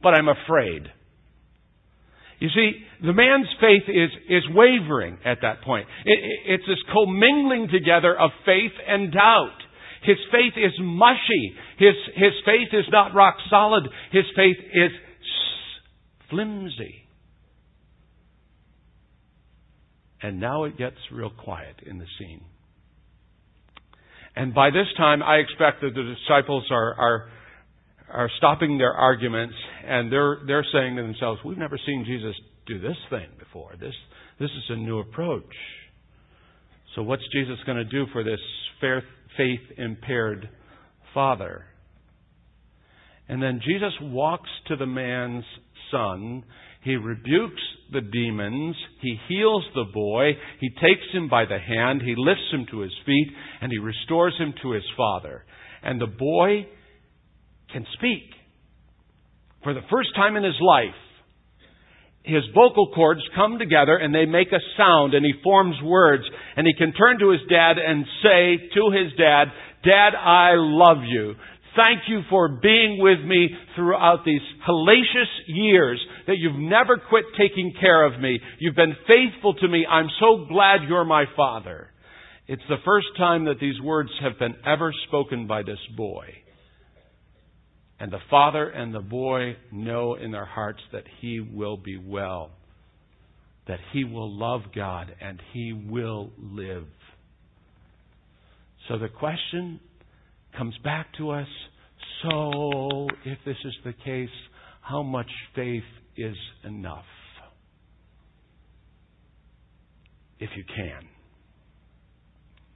but 0.03 0.15
I'm 0.15 0.29
afraid. 0.29 0.83
You 2.41 2.49
see, 2.55 2.73
the 3.05 3.13
man's 3.13 3.49
faith 3.61 3.89
is, 3.89 4.11
is 4.29 4.43
wavering 4.55 5.19
at 5.25 5.39
that 5.43 5.63
point. 5.63 5.89
It, 6.05 6.19
it's 6.47 6.65
this 6.67 6.79
commingling 6.93 7.69
together 7.73 8.19
of 8.19 8.31
faith 8.45 8.73
and 8.87 9.13
doubt. 9.13 9.57
His 10.03 10.19
faith 10.31 10.53
is 10.57 10.73
mushy. 10.81 11.55
His, 11.79 11.95
his 12.15 12.33
faith 12.45 12.69
is 12.73 12.85
not 12.93 13.15
rock 13.15 13.37
solid. 13.51 13.89
His 14.13 14.25
faith 14.37 14.57
is 14.73 14.93
flimsy. 16.31 17.09
And 20.23 20.41
now 20.41 20.65
it 20.65 20.77
gets 20.77 20.97
real 21.13 21.31
quiet 21.31 21.77
in 21.85 21.99
the 21.99 22.07
scene. 22.19 22.43
And 24.37 24.55
by 24.55 24.71
this 24.71 24.87
time, 24.97 25.23
I 25.23 25.37
expect 25.37 25.81
that 25.81 25.95
the 25.95 26.15
disciples 26.15 26.65
are, 26.71 26.95
are, 26.95 27.29
are 28.11 28.31
stopping 28.38 28.79
their 28.79 28.92
arguments 28.92 29.55
and 29.87 30.11
they're, 30.11 30.38
they're 30.47 30.66
saying 30.73 30.97
to 30.97 31.03
themselves, 31.03 31.40
We've 31.44 31.59
never 31.59 31.79
seen 31.85 32.05
Jesus 32.07 32.35
do 32.66 32.81
this 32.81 32.97
thing 33.11 33.29
before. 33.38 33.73
This, 33.81 33.94
this 34.38 34.51
is 34.51 34.64
a 34.71 34.77
new 34.77 34.99
approach. 34.99 35.55
So, 36.94 37.03
what's 37.03 37.23
Jesus 37.33 37.59
going 37.66 37.79
to 37.79 37.85
do 37.85 38.07
for 38.12 38.25
this 38.25 38.40
faith 39.37 39.61
impaired 39.77 40.49
father? 41.14 41.64
And 43.29 43.42
then 43.42 43.61
Jesus 43.64 43.92
walks 44.01 44.49
to 44.68 44.77
the 44.77 44.87
man's 44.87 45.44
son. 45.90 46.44
He 46.83 46.97
rebukes 46.97 47.62
the 47.92 48.01
demons. 48.01 48.77
He 49.03 49.18
heals 49.29 49.64
the 49.75 49.85
boy. 49.92 50.33
He 50.61 50.71
takes 50.71 51.07
him 51.12 51.29
by 51.29 51.44
the 51.44 51.59
hand. 51.59 52.03
He 52.03 52.14
lifts 52.16 52.51
him 52.53 52.66
to 52.71 52.81
his 52.81 52.92
feet 53.05 53.29
and 53.61 53.71
he 53.71 53.79
restores 53.79 54.35
him 54.38 54.55
to 54.62 54.73
his 54.73 54.85
father. 54.97 55.44
And 55.83 56.01
the 56.01 56.07
boy 56.07 56.66
can 57.73 57.87
speak. 57.95 58.23
For 59.63 59.75
the 59.75 59.87
first 59.91 60.15
time 60.15 60.37
in 60.37 60.45
his 60.45 60.59
life, 60.61 60.95
his 62.23 62.43
vocal 62.55 62.93
cords 62.95 63.23
come 63.35 63.59
together 63.59 63.97
and 63.97 64.15
they 64.15 64.27
make 64.27 64.53
a 64.53 64.61
sound 64.77 65.15
and 65.15 65.25
he 65.25 65.33
forms 65.43 65.77
words 65.83 66.25
and 66.57 66.67
he 66.67 66.75
can 66.75 66.93
turn 66.93 67.19
to 67.19 67.31
his 67.31 67.41
dad 67.49 67.79
and 67.79 68.05
say 68.23 68.69
to 68.75 68.91
his 68.91 69.13
dad, 69.17 69.49
Dad, 69.85 70.15
I 70.15 70.53
love 70.57 71.05
you. 71.07 71.35
Thank 71.77 72.09
you 72.09 72.23
for 72.29 72.49
being 72.61 72.99
with 73.01 73.21
me 73.25 73.49
throughout 73.77 74.25
these 74.25 74.41
hellacious 74.69 75.31
years 75.47 76.05
that 76.27 76.37
you've 76.39 76.59
never 76.59 76.99
quit 77.09 77.25
taking 77.39 77.73
care 77.81 78.05
of 78.05 78.21
me. 78.21 78.41
You've 78.59 78.75
been 78.75 78.97
faithful 79.07 79.55
to 79.55 79.69
me. 79.69 79.87
I'm 79.87 80.09
so 80.19 80.47
glad 80.49 80.89
you're 80.89 81.05
my 81.05 81.25
father. 81.37 81.89
It's 82.49 82.63
the 82.69 82.83
first 82.85 83.09
time 83.17 83.45
that 83.45 83.61
these 83.61 83.81
words 83.81 84.11
have 84.21 84.39
been 84.39 84.57
ever 84.67 84.93
spoken 85.07 85.47
by 85.47 85.63
this 85.63 85.79
boy. 85.97 86.27
And 88.01 88.13
the 88.13 88.21
father 88.31 88.69
and 88.69 88.95
the 88.95 89.01
boy 89.01 89.57
know 89.73 90.15
in 90.15 90.31
their 90.31 90.45
hearts 90.45 90.81
that 90.93 91.05
he 91.21 91.41
will 91.41 91.77
be 91.77 91.97
well, 91.97 92.51
that 93.67 93.81
he 93.93 94.05
will 94.05 94.33
love 94.33 94.63
God, 94.75 95.15
and 95.21 95.43
he 95.53 95.73
will 95.73 96.31
live. 96.39 96.87
So 98.89 98.99
the 98.99 99.09
question 99.09 99.81
comes 100.57 100.75
back 100.85 101.09
to 101.19 101.31
us 101.31 101.49
so, 102.23 103.07
if 103.25 103.39
this 103.45 103.57
is 103.65 103.75
the 103.85 103.93
case, 103.93 104.29
how 104.81 105.03
much 105.03 105.31
faith 105.55 105.85
is 106.17 106.37
enough? 106.65 107.05
If 110.41 110.51
you 110.57 110.65
can. 110.65 111.09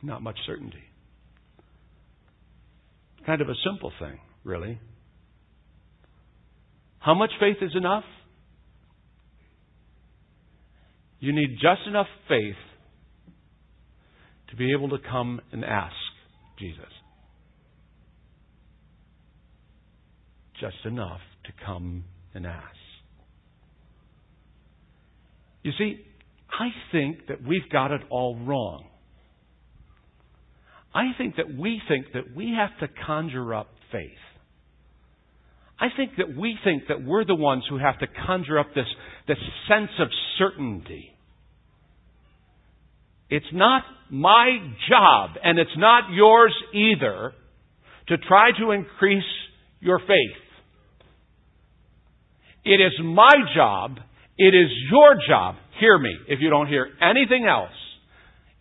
Not 0.03 0.23
much 0.23 0.39
certainty. 0.47 0.83
Kind 3.27 3.41
of 3.41 3.49
a 3.49 3.55
simple 3.65 3.93
thing, 4.01 4.19
really. 4.45 4.79
How 7.03 7.15
much 7.15 7.31
faith 7.41 7.57
is 7.61 7.73
enough? 7.75 8.05
You 11.19 11.33
need 11.33 11.59
just 11.61 11.87
enough 11.87 12.07
faith 12.29 12.57
to 14.51 14.57
be 14.57 14.73
able 14.73 14.91
to 14.91 14.99
come 14.99 15.41
and 15.51 15.65
ask 15.65 15.95
Jesus. 16.59 16.81
Just 20.61 20.77
enough 20.85 21.21
to 21.45 21.53
come 21.65 22.05
and 22.35 22.47
ask. 22.47 22.77
You 25.63 25.73
see, 25.79 26.05
I 26.51 26.69
think 26.93 27.27
that 27.29 27.43
we've 27.47 27.69
got 27.73 27.93
it 27.93 28.03
all 28.11 28.37
wrong. 28.37 28.85
I 30.95 31.13
think 31.17 31.37
that 31.37 31.47
we 31.57 31.81
think 31.89 32.07
that 32.15 32.35
we 32.37 32.57
have 32.57 32.79
to 32.81 32.95
conjure 33.07 33.55
up 33.55 33.69
faith. 33.91 34.11
I 35.83 35.87
think 35.97 36.13
that 36.19 36.37
we 36.39 36.57
think 36.63 36.85
that 36.89 37.05
we're 37.05 37.25
the 37.25 37.35
ones 37.35 37.65
who 37.69 37.77
have 37.77 37.99
to 37.99 38.07
conjure 38.25 38.57
up 38.57 38.69
this, 38.73 38.87
this 39.27 39.39
sense 39.69 39.91
of 39.99 40.07
certainty. 40.39 41.11
It's 43.29 43.53
not 43.53 43.83
my 44.09 44.59
job, 44.89 45.31
and 45.43 45.59
it's 45.59 45.77
not 45.77 46.13
yours 46.13 46.55
either, 46.73 47.33
to 48.07 48.17
try 48.17 48.51
to 48.61 48.71
increase 48.71 49.25
your 49.81 49.99
faith. 49.99 50.43
It 52.65 52.81
is 52.81 52.93
my 53.03 53.35
job, 53.57 53.97
it 54.39 54.55
is 54.55 54.71
your 54.89 55.17
job. 55.29 55.57
Hear 55.81 55.99
me 55.99 56.15
if 56.29 56.39
you 56.41 56.49
don't 56.49 56.69
hear 56.69 56.87
anything 57.03 57.45
else. 57.45 57.73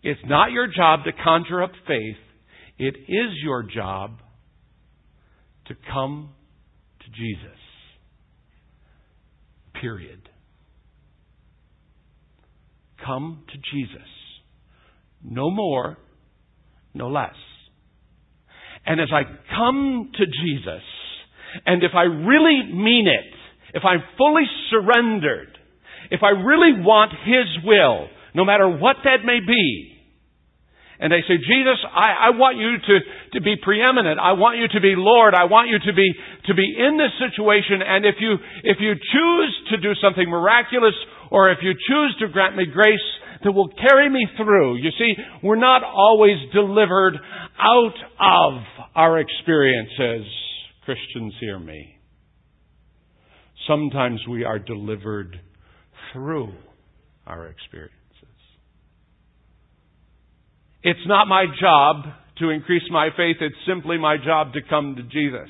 It's 0.02 0.20
not 0.26 0.50
your 0.50 0.66
job 0.66 1.04
to 1.04 1.12
conjure 1.22 1.62
up 1.62 1.70
faith. 1.86 2.16
It 2.78 2.96
is 2.96 3.30
your 3.44 3.62
job 3.62 4.18
to 5.68 5.76
come 5.92 6.30
to 7.04 7.10
Jesus. 7.10 7.58
Period. 9.80 10.28
Come 13.04 13.44
to 13.48 13.58
Jesus. 13.76 14.08
No 15.24 15.50
more, 15.50 15.98
no 16.94 17.08
less. 17.08 17.34
And 18.84 19.00
as 19.00 19.08
I 19.12 19.22
come 19.56 20.10
to 20.14 20.24
Jesus, 20.26 20.82
and 21.66 21.82
if 21.82 21.92
I 21.94 22.02
really 22.02 22.62
mean 22.72 23.06
it, 23.06 23.34
if 23.74 23.84
I'm 23.84 24.02
fully 24.18 24.44
surrendered, 24.70 25.56
if 26.10 26.20
I 26.22 26.30
really 26.30 26.82
want 26.82 27.12
His 27.24 27.64
will, 27.64 28.08
no 28.34 28.44
matter 28.44 28.68
what 28.68 28.96
that 29.04 29.24
may 29.24 29.40
be, 29.40 29.91
and 31.02 31.10
they 31.10 31.26
say, 31.26 31.34
Jesus, 31.34 31.82
I, 31.90 32.30
I 32.30 32.38
want 32.38 32.62
you 32.62 32.78
to, 32.78 32.94
to 33.34 33.40
be 33.42 33.58
preeminent. 33.58 34.22
I 34.22 34.38
want 34.38 34.62
you 34.62 34.70
to 34.70 34.80
be 34.80 34.94
Lord. 34.94 35.34
I 35.34 35.50
want 35.50 35.66
you 35.66 35.82
to 35.82 35.92
be, 35.92 36.06
to 36.46 36.54
be 36.54 36.62
in 36.78 36.94
this 36.94 37.10
situation. 37.18 37.82
And 37.82 38.06
if 38.06 38.22
you, 38.22 38.38
if 38.62 38.78
you 38.78 38.94
choose 38.94 39.52
to 39.74 39.82
do 39.82 39.98
something 39.98 40.30
miraculous, 40.30 40.94
or 41.26 41.50
if 41.50 41.58
you 41.60 41.74
choose 41.74 42.14
to 42.20 42.28
grant 42.28 42.54
me 42.54 42.66
grace 42.70 43.02
that 43.42 43.50
will 43.50 43.66
carry 43.74 44.08
me 44.08 44.28
through, 44.36 44.76
you 44.76 44.90
see, 44.96 45.14
we're 45.42 45.58
not 45.58 45.82
always 45.82 46.38
delivered 46.54 47.18
out 47.58 47.98
of 48.22 48.62
our 48.94 49.18
experiences. 49.18 50.30
Christians, 50.84 51.34
hear 51.40 51.58
me. 51.58 51.98
Sometimes 53.66 54.20
we 54.30 54.44
are 54.44 54.60
delivered 54.60 55.40
through 56.12 56.52
our 57.26 57.48
experience. 57.48 58.01
It's 60.82 61.06
not 61.06 61.28
my 61.28 61.46
job 61.60 62.04
to 62.38 62.50
increase 62.50 62.82
my 62.90 63.08
faith. 63.16 63.36
It's 63.40 63.54
simply 63.66 63.98
my 63.98 64.16
job 64.16 64.52
to 64.54 64.60
come 64.68 64.96
to 64.96 65.02
Jesus. 65.02 65.48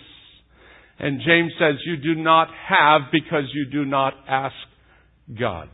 And 0.98 1.20
James 1.26 1.52
says, 1.58 1.76
You 1.86 1.96
do 1.96 2.20
not 2.20 2.48
have 2.68 3.02
because 3.10 3.44
you 3.52 3.66
do 3.70 3.84
not 3.84 4.14
ask 4.28 4.54
God. 5.38 5.68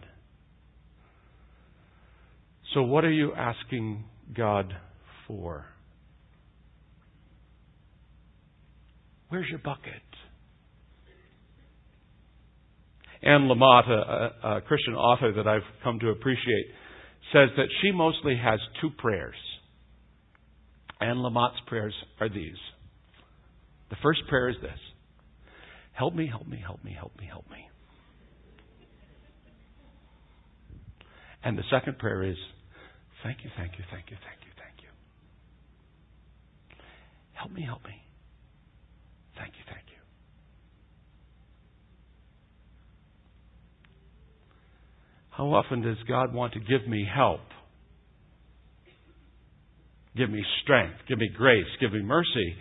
So, 2.74 2.82
what 2.82 3.04
are 3.04 3.10
you 3.10 3.32
asking 3.34 4.04
God 4.36 4.72
for? 5.26 5.66
Where's 9.28 9.48
your 9.48 9.58
bucket? 9.58 9.92
Anne 13.22 13.48
Lamott, 13.48 13.88
a, 13.90 14.48
a, 14.48 14.60
Christian 14.62 14.94
author 14.94 15.32
that 15.32 15.46
I've 15.46 15.62
come 15.82 15.98
to 16.00 16.10
appreciate, 16.10 16.66
says 17.32 17.48
that 17.56 17.66
she 17.82 17.90
mostly 17.90 18.36
has 18.42 18.60
two 18.80 18.90
prayers. 18.96 19.34
Anne 21.00 21.16
Lamott's 21.16 21.60
prayers 21.66 21.94
are 22.20 22.28
these. 22.28 22.56
The 23.90 23.96
first 24.02 24.20
prayer 24.28 24.48
is 24.48 24.56
this 24.60 24.78
Help 25.92 26.14
me, 26.14 26.26
help 26.26 26.46
me, 26.46 26.62
help 26.64 26.84
me, 26.84 26.94
help 26.96 27.12
me, 27.18 27.26
help 27.26 27.48
me. 27.50 27.68
And 31.44 31.56
the 31.56 31.64
second 31.70 31.98
prayer 31.98 32.22
is 32.22 32.36
Thank 33.22 33.38
you, 33.42 33.50
thank 33.56 33.72
you, 33.78 33.84
thank 33.90 34.10
you, 34.10 34.16
thank 34.22 34.40
you, 34.44 34.52
thank 34.56 34.82
you. 34.82 34.88
Help 37.32 37.50
me, 37.50 37.62
help 37.62 37.84
me. 37.84 38.00
Thank 39.36 39.54
you, 39.54 39.64
thank 39.66 39.86
you. 39.88 39.98
How 45.30 45.46
often 45.46 45.82
does 45.82 45.96
God 46.08 46.32
want 46.32 46.52
to 46.54 46.60
give 46.60 46.86
me 46.88 47.06
help? 47.12 47.40
Give 50.16 50.30
me 50.30 50.42
strength, 50.62 50.96
give 51.08 51.18
me 51.18 51.28
grace, 51.36 51.66
give 51.80 51.92
me 51.92 52.02
mercy. 52.02 52.56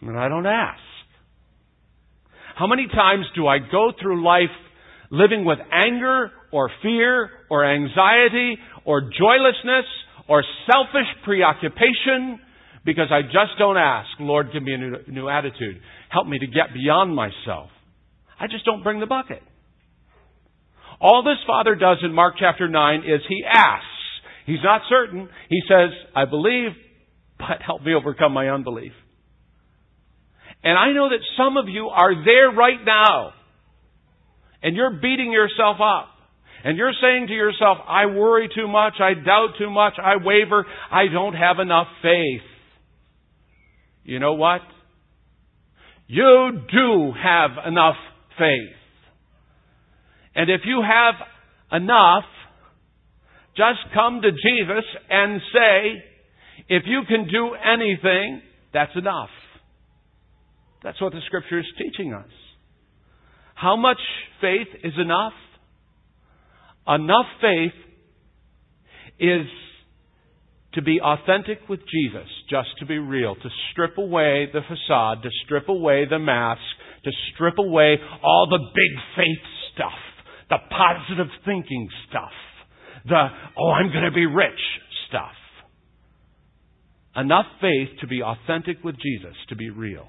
And 0.00 0.18
I 0.18 0.28
don't 0.28 0.46
ask. 0.46 0.80
How 2.56 2.66
many 2.66 2.86
times 2.88 3.26
do 3.34 3.46
I 3.46 3.58
go 3.58 3.92
through 4.00 4.24
life 4.24 4.50
living 5.10 5.44
with 5.44 5.58
anger 5.72 6.30
or 6.52 6.70
fear 6.82 7.30
or 7.50 7.64
anxiety 7.64 8.56
or 8.84 9.02
joylessness 9.02 9.86
or 10.28 10.44
selfish 10.70 11.08
preoccupation 11.24 12.38
because 12.84 13.08
I 13.10 13.22
just 13.22 13.58
don't 13.58 13.76
ask, 13.76 14.08
Lord, 14.18 14.48
give 14.52 14.62
me 14.62 14.72
a 14.74 14.78
new, 14.78 14.96
new 15.08 15.28
attitude. 15.28 15.80
Help 16.08 16.26
me 16.26 16.38
to 16.38 16.46
get 16.46 16.72
beyond 16.72 17.14
myself. 17.14 17.70
I 18.38 18.46
just 18.46 18.64
don't 18.64 18.82
bring 18.82 19.00
the 19.00 19.06
bucket. 19.06 19.42
All 21.00 21.22
this 21.22 21.38
Father 21.46 21.74
does 21.74 21.98
in 22.02 22.14
Mark 22.14 22.34
chapter 22.38 22.68
9 22.68 23.00
is 23.00 23.20
He 23.28 23.42
asks. 23.46 23.86
He's 24.46 24.62
not 24.62 24.82
certain. 24.88 25.28
He 25.48 25.60
says, 25.68 25.90
I 26.14 26.24
believe, 26.24 26.70
but 27.38 27.62
help 27.64 27.82
me 27.82 27.94
overcome 27.94 28.32
my 28.32 28.48
unbelief. 28.48 28.92
And 30.62 30.78
I 30.78 30.92
know 30.92 31.08
that 31.08 31.20
some 31.36 31.56
of 31.56 31.68
you 31.68 31.88
are 31.88 32.14
there 32.24 32.50
right 32.50 32.84
now. 32.84 33.32
And 34.62 34.76
you're 34.76 34.98
beating 35.00 35.32
yourself 35.32 35.76
up. 35.80 36.08
And 36.62 36.76
you're 36.76 36.92
saying 37.00 37.28
to 37.28 37.32
yourself, 37.32 37.78
I 37.88 38.06
worry 38.06 38.50
too 38.54 38.68
much, 38.68 38.94
I 39.00 39.14
doubt 39.14 39.54
too 39.58 39.70
much, 39.70 39.94
I 40.02 40.16
waver, 40.22 40.66
I 40.92 41.06
don't 41.10 41.32
have 41.32 41.58
enough 41.58 41.86
faith. 42.02 42.42
You 44.04 44.18
know 44.18 44.34
what? 44.34 44.60
You 46.06 46.50
do 46.70 47.12
have 47.12 47.52
enough 47.66 47.96
faith. 48.36 48.76
And 50.34 50.50
if 50.50 50.62
you 50.66 50.82
have 50.82 51.14
enough, 51.80 52.24
just 53.56 53.80
come 53.94 54.20
to 54.22 54.30
Jesus 54.30 54.84
and 55.08 55.40
say, 55.52 56.04
if 56.68 56.84
you 56.86 57.02
can 57.08 57.26
do 57.28 57.54
anything, 57.54 58.42
that's 58.72 58.92
enough. 58.96 59.30
That's 60.82 61.00
what 61.00 61.12
the 61.12 61.20
scripture 61.26 61.58
is 61.58 61.66
teaching 61.76 62.14
us. 62.14 62.30
How 63.54 63.76
much 63.76 63.98
faith 64.40 64.68
is 64.82 64.94
enough? 64.98 65.34
Enough 66.88 67.26
faith 67.40 67.72
is 69.18 69.46
to 70.74 70.82
be 70.82 71.00
authentic 71.00 71.68
with 71.68 71.80
Jesus, 71.80 72.28
just 72.48 72.68
to 72.78 72.86
be 72.86 72.98
real, 72.98 73.34
to 73.34 73.48
strip 73.70 73.98
away 73.98 74.48
the 74.52 74.60
facade, 74.62 75.22
to 75.22 75.28
strip 75.44 75.68
away 75.68 76.06
the 76.08 76.18
mask, 76.18 76.60
to 77.04 77.10
strip 77.34 77.58
away 77.58 77.98
all 78.22 78.46
the 78.48 78.58
big 78.58 79.02
faith 79.16 79.44
stuff, 79.74 79.98
the 80.48 80.58
positive 80.70 81.30
thinking 81.44 81.88
stuff, 82.08 82.32
the, 83.06 83.28
oh, 83.58 83.70
I'm 83.70 83.92
going 83.92 84.04
to 84.04 84.12
be 84.12 84.26
rich 84.26 84.60
stuff. 85.08 85.32
Enough 87.16 87.46
faith 87.60 87.98
to 88.00 88.06
be 88.06 88.22
authentic 88.22 88.82
with 88.84 88.96
Jesus, 88.96 89.34
to 89.48 89.56
be 89.56 89.70
real. 89.70 90.06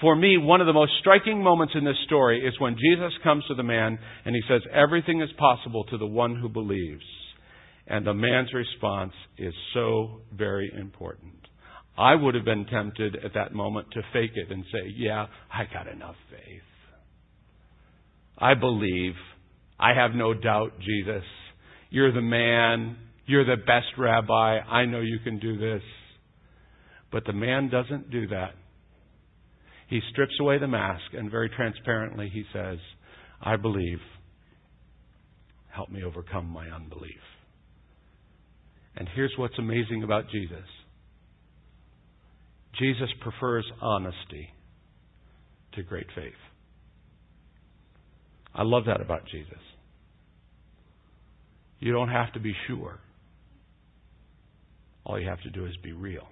For 0.00 0.16
me, 0.16 0.36
one 0.36 0.60
of 0.60 0.66
the 0.66 0.72
most 0.72 0.92
striking 1.00 1.42
moments 1.42 1.74
in 1.76 1.84
this 1.84 1.96
story 2.06 2.44
is 2.44 2.58
when 2.58 2.74
Jesus 2.74 3.12
comes 3.22 3.44
to 3.46 3.54
the 3.54 3.62
man 3.62 3.98
and 4.24 4.34
he 4.34 4.42
says, 4.48 4.60
Everything 4.74 5.22
is 5.22 5.30
possible 5.38 5.84
to 5.84 5.96
the 5.96 6.06
one 6.06 6.34
who 6.36 6.48
believes. 6.48 7.04
And 7.86 8.06
the 8.06 8.12
man's 8.12 8.52
response 8.52 9.12
is 9.38 9.54
so 9.74 10.20
very 10.36 10.70
important. 10.76 11.34
I 11.96 12.16
would 12.16 12.34
have 12.34 12.44
been 12.44 12.66
tempted 12.66 13.16
at 13.24 13.34
that 13.34 13.54
moment 13.54 13.88
to 13.92 14.02
fake 14.12 14.32
it 14.34 14.50
and 14.50 14.64
say, 14.72 14.92
Yeah, 14.96 15.26
I 15.52 15.64
got 15.72 15.86
enough 15.86 16.16
faith. 16.30 16.62
I 18.38 18.54
believe. 18.54 19.14
I 19.78 19.94
have 19.94 20.12
no 20.14 20.34
doubt, 20.34 20.72
Jesus. 20.80 21.24
You're 21.92 22.10
the 22.10 22.22
man. 22.22 22.96
You're 23.26 23.44
the 23.44 23.62
best 23.62 23.98
rabbi. 23.98 24.58
I 24.58 24.86
know 24.86 25.00
you 25.00 25.18
can 25.22 25.38
do 25.38 25.58
this. 25.58 25.82
But 27.12 27.26
the 27.26 27.34
man 27.34 27.68
doesn't 27.68 28.10
do 28.10 28.28
that. 28.28 28.54
He 29.88 30.00
strips 30.10 30.32
away 30.40 30.58
the 30.58 30.66
mask 30.66 31.04
and 31.12 31.30
very 31.30 31.50
transparently 31.50 32.30
he 32.32 32.44
says, 32.50 32.78
I 33.42 33.56
believe. 33.56 33.98
Help 35.68 35.90
me 35.90 36.02
overcome 36.02 36.46
my 36.46 36.66
unbelief. 36.70 37.20
And 38.96 39.06
here's 39.14 39.34
what's 39.36 39.58
amazing 39.58 40.02
about 40.02 40.30
Jesus 40.30 40.64
Jesus 42.78 43.08
prefers 43.20 43.70
honesty 43.82 44.48
to 45.74 45.82
great 45.82 46.06
faith. 46.14 46.32
I 48.54 48.62
love 48.62 48.86
that 48.86 49.02
about 49.02 49.26
Jesus. 49.30 49.60
You 51.82 51.90
don't 51.90 52.10
have 52.10 52.32
to 52.34 52.38
be 52.38 52.54
sure. 52.68 53.00
All 55.04 55.18
you 55.18 55.28
have 55.28 55.42
to 55.42 55.50
do 55.50 55.66
is 55.66 55.72
be 55.82 55.90
real. 55.90 56.28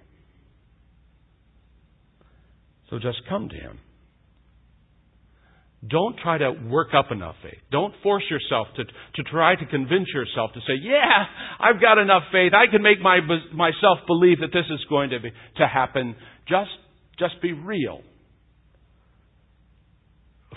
So 2.89 2.99
just 2.99 3.17
come 3.27 3.49
to 3.49 3.55
Him. 3.55 3.77
Don't 5.85 6.15
try 6.23 6.37
to 6.37 6.51
work 6.69 6.89
up 6.97 7.11
enough 7.11 7.35
faith. 7.43 7.59
Don't 7.69 7.93
force 8.01 8.23
yourself 8.29 8.67
to, 8.77 8.85
to 8.85 9.29
try 9.29 9.57
to 9.57 9.65
convince 9.65 10.07
yourself 10.13 10.51
to 10.53 10.61
say, 10.61 10.75
yeah, 10.81 11.25
I've 11.59 11.81
got 11.81 11.97
enough 11.97 12.23
faith. 12.31 12.53
I 12.53 12.71
can 12.71 12.81
make 12.81 13.01
my, 13.01 13.19
myself 13.53 13.99
believe 14.07 14.39
that 14.39 14.53
this 14.53 14.65
is 14.69 14.79
going 14.89 15.09
to, 15.09 15.19
be, 15.19 15.31
to 15.57 15.67
happen. 15.67 16.15
Just, 16.47 16.69
just 17.19 17.41
be 17.41 17.51
real. 17.51 17.99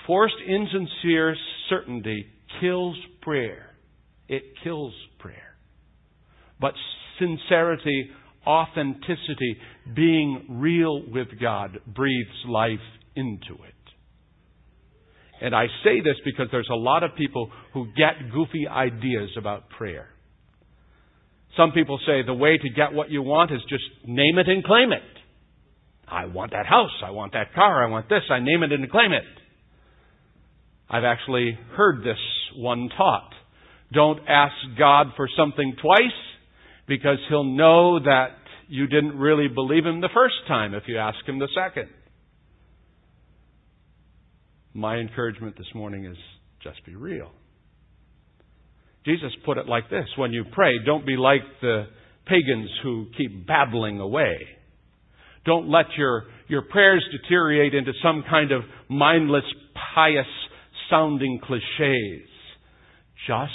Forced, 0.07 0.37
insincere 0.47 1.35
certainty 1.69 2.27
kills 2.61 2.97
prayer. 3.23 3.74
It 4.29 4.43
kills 4.63 4.93
prayer. 5.19 5.57
But 6.61 6.75
sincerity, 7.19 8.11
authenticity, 8.47 9.57
being 9.95 10.47
real 10.49 11.03
with 11.11 11.29
God 11.41 11.79
breathes 11.87 12.31
life 12.47 12.79
into 13.17 13.55
it. 13.55 13.75
And 15.41 15.55
I 15.55 15.67
say 15.83 16.01
this 16.01 16.17
because 16.25 16.47
there's 16.51 16.69
a 16.71 16.77
lot 16.77 17.03
of 17.03 17.17
people 17.17 17.51
who 17.73 17.87
get 17.97 18.33
goofy 18.33 18.67
ideas 18.69 19.31
about 19.37 19.69
prayer. 19.69 20.09
Some 21.57 21.73
people 21.73 21.99
say 22.07 22.23
the 22.25 22.35
way 22.35 22.57
to 22.57 22.69
get 22.71 22.93
what 22.93 23.11
you 23.11 23.23
want 23.23 23.53
is 23.53 23.61
just 23.69 23.85
name 24.07 24.39
it 24.39 24.49
and 24.49 24.65
claim 24.65 24.93
it. 24.93 25.03
I 26.09 26.27
want 26.27 26.53
that 26.53 26.67
house. 26.67 27.03
I 27.05 27.11
want 27.11 27.33
that 27.33 27.55
car. 27.55 27.85
I 27.85 27.91
want 27.91 28.09
this. 28.09 28.23
I 28.31 28.41
name 28.41 28.63
it 28.63 28.73
and 28.73 28.91
claim 28.91 29.13
it. 29.13 29.25
I've 30.89 31.05
actually 31.05 31.59
heard 31.77 32.01
this 32.03 32.19
one 32.57 32.89
taught. 32.97 33.34
Don't 33.93 34.21
ask 34.29 34.55
God 34.79 35.09
for 35.17 35.29
something 35.37 35.77
twice 35.81 36.01
because 36.87 37.19
He'll 37.29 37.45
know 37.45 38.01
that 38.01 38.29
you 38.69 38.87
didn't 38.87 39.19
really 39.19 39.49
believe 39.49 39.85
Him 39.85 40.01
the 40.01 40.09
first 40.13 40.35
time 40.49 40.75
if 40.75 40.85
you 40.87 40.99
ask 40.99 41.19
Him 41.27 41.39
the 41.39 41.49
second. 41.55 41.89
My 44.73 44.97
encouragement 44.97 45.57
this 45.57 45.73
morning 45.75 46.05
is 46.05 46.17
just 46.63 46.85
be 46.85 46.97
real. 46.97 47.31
Jesus 49.05 49.31
put 49.45 49.59
it 49.59 49.69
like 49.69 49.91
this 49.91 50.07
when 50.17 50.33
you 50.33 50.45
pray, 50.53 50.73
don't 50.85 51.07
be 51.07 51.17
like 51.17 51.43
the 51.61 51.87
pagans 52.27 52.71
who 52.83 53.07
keep 53.17 53.47
babbling 53.47 54.01
away. 54.01 54.35
Don't 55.45 55.69
let 55.69 55.87
your, 55.97 56.25
your 56.49 56.63
prayers 56.63 57.05
deteriorate 57.13 57.75
into 57.75 57.93
some 58.03 58.25
kind 58.29 58.51
of 58.51 58.63
mindless, 58.89 59.45
pious 59.95 60.27
sounding 60.89 61.39
cliches. 61.43 62.29
Just 63.27 63.53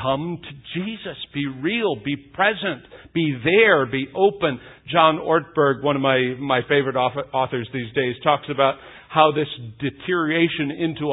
come 0.00 0.38
to 0.42 0.80
Jesus. 0.80 1.16
Be 1.34 1.46
real. 1.46 1.96
Be 2.04 2.16
present. 2.16 2.82
Be 3.14 3.36
there. 3.44 3.86
Be 3.86 4.08
open. 4.14 4.60
John 4.90 5.16
Ortberg, 5.18 5.82
one 5.82 5.96
of 5.96 6.02
my, 6.02 6.34
my 6.38 6.60
favorite 6.68 6.96
authors 6.96 7.68
these 7.72 7.92
days, 7.94 8.14
talks 8.22 8.46
about 8.50 8.76
how 9.08 9.32
this 9.32 9.48
deterioration 9.78 10.70
into 10.70 11.12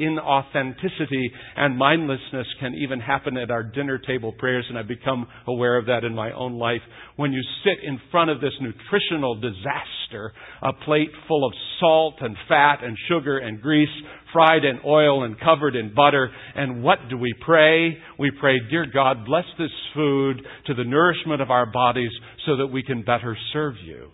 inauthenticity 0.00 1.26
and 1.56 1.76
mindlessness 1.76 2.46
can 2.58 2.74
even 2.74 3.00
happen 3.00 3.36
at 3.36 3.50
our 3.50 3.62
dinner 3.62 3.98
table 3.98 4.32
prayers, 4.32 4.64
and 4.68 4.78
I've 4.78 4.88
become 4.88 5.26
aware 5.46 5.76
of 5.76 5.86
that 5.86 6.04
in 6.04 6.14
my 6.14 6.32
own 6.32 6.54
life. 6.54 6.80
When 7.16 7.32
you 7.32 7.42
sit 7.64 7.84
in 7.86 8.00
front 8.10 8.30
of 8.30 8.40
this 8.40 8.52
nutritional 8.60 9.34
disaster, 9.36 10.32
a 10.62 10.72
plate 10.72 11.10
full 11.28 11.46
of 11.46 11.52
salt 11.78 12.14
and 12.20 12.36
fat 12.48 12.82
and 12.82 12.96
sugar 13.08 13.38
and 13.38 13.60
grease, 13.60 13.88
fried 14.32 14.64
in 14.64 14.80
oil 14.84 15.24
and 15.24 15.38
covered 15.38 15.76
in 15.76 15.94
butter, 15.94 16.30
and 16.54 16.82
what 16.82 16.98
do 17.08 17.18
we 17.18 17.34
pray? 17.44 17.96
We 18.18 18.30
pray, 18.40 18.58
Dear 18.70 18.86
God, 18.92 19.24
bless 19.26 19.44
this 19.58 19.70
food 19.94 20.42
to 20.66 20.74
the 20.74 20.84
nourishment 20.84 21.42
of 21.42 21.50
our 21.50 21.66
bodies 21.66 22.12
so 22.46 22.56
that 22.56 22.68
we 22.68 22.82
can 22.82 23.02
better 23.02 23.36
serve 23.52 23.74
you. 23.84 24.08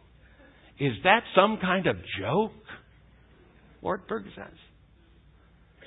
Is 0.79 0.93
that 1.05 1.21
some 1.35 1.59
kind 1.61 1.87
of 1.87 1.97
joke? 2.21 2.53
Ortberg 3.83 4.25
says. 4.35 4.55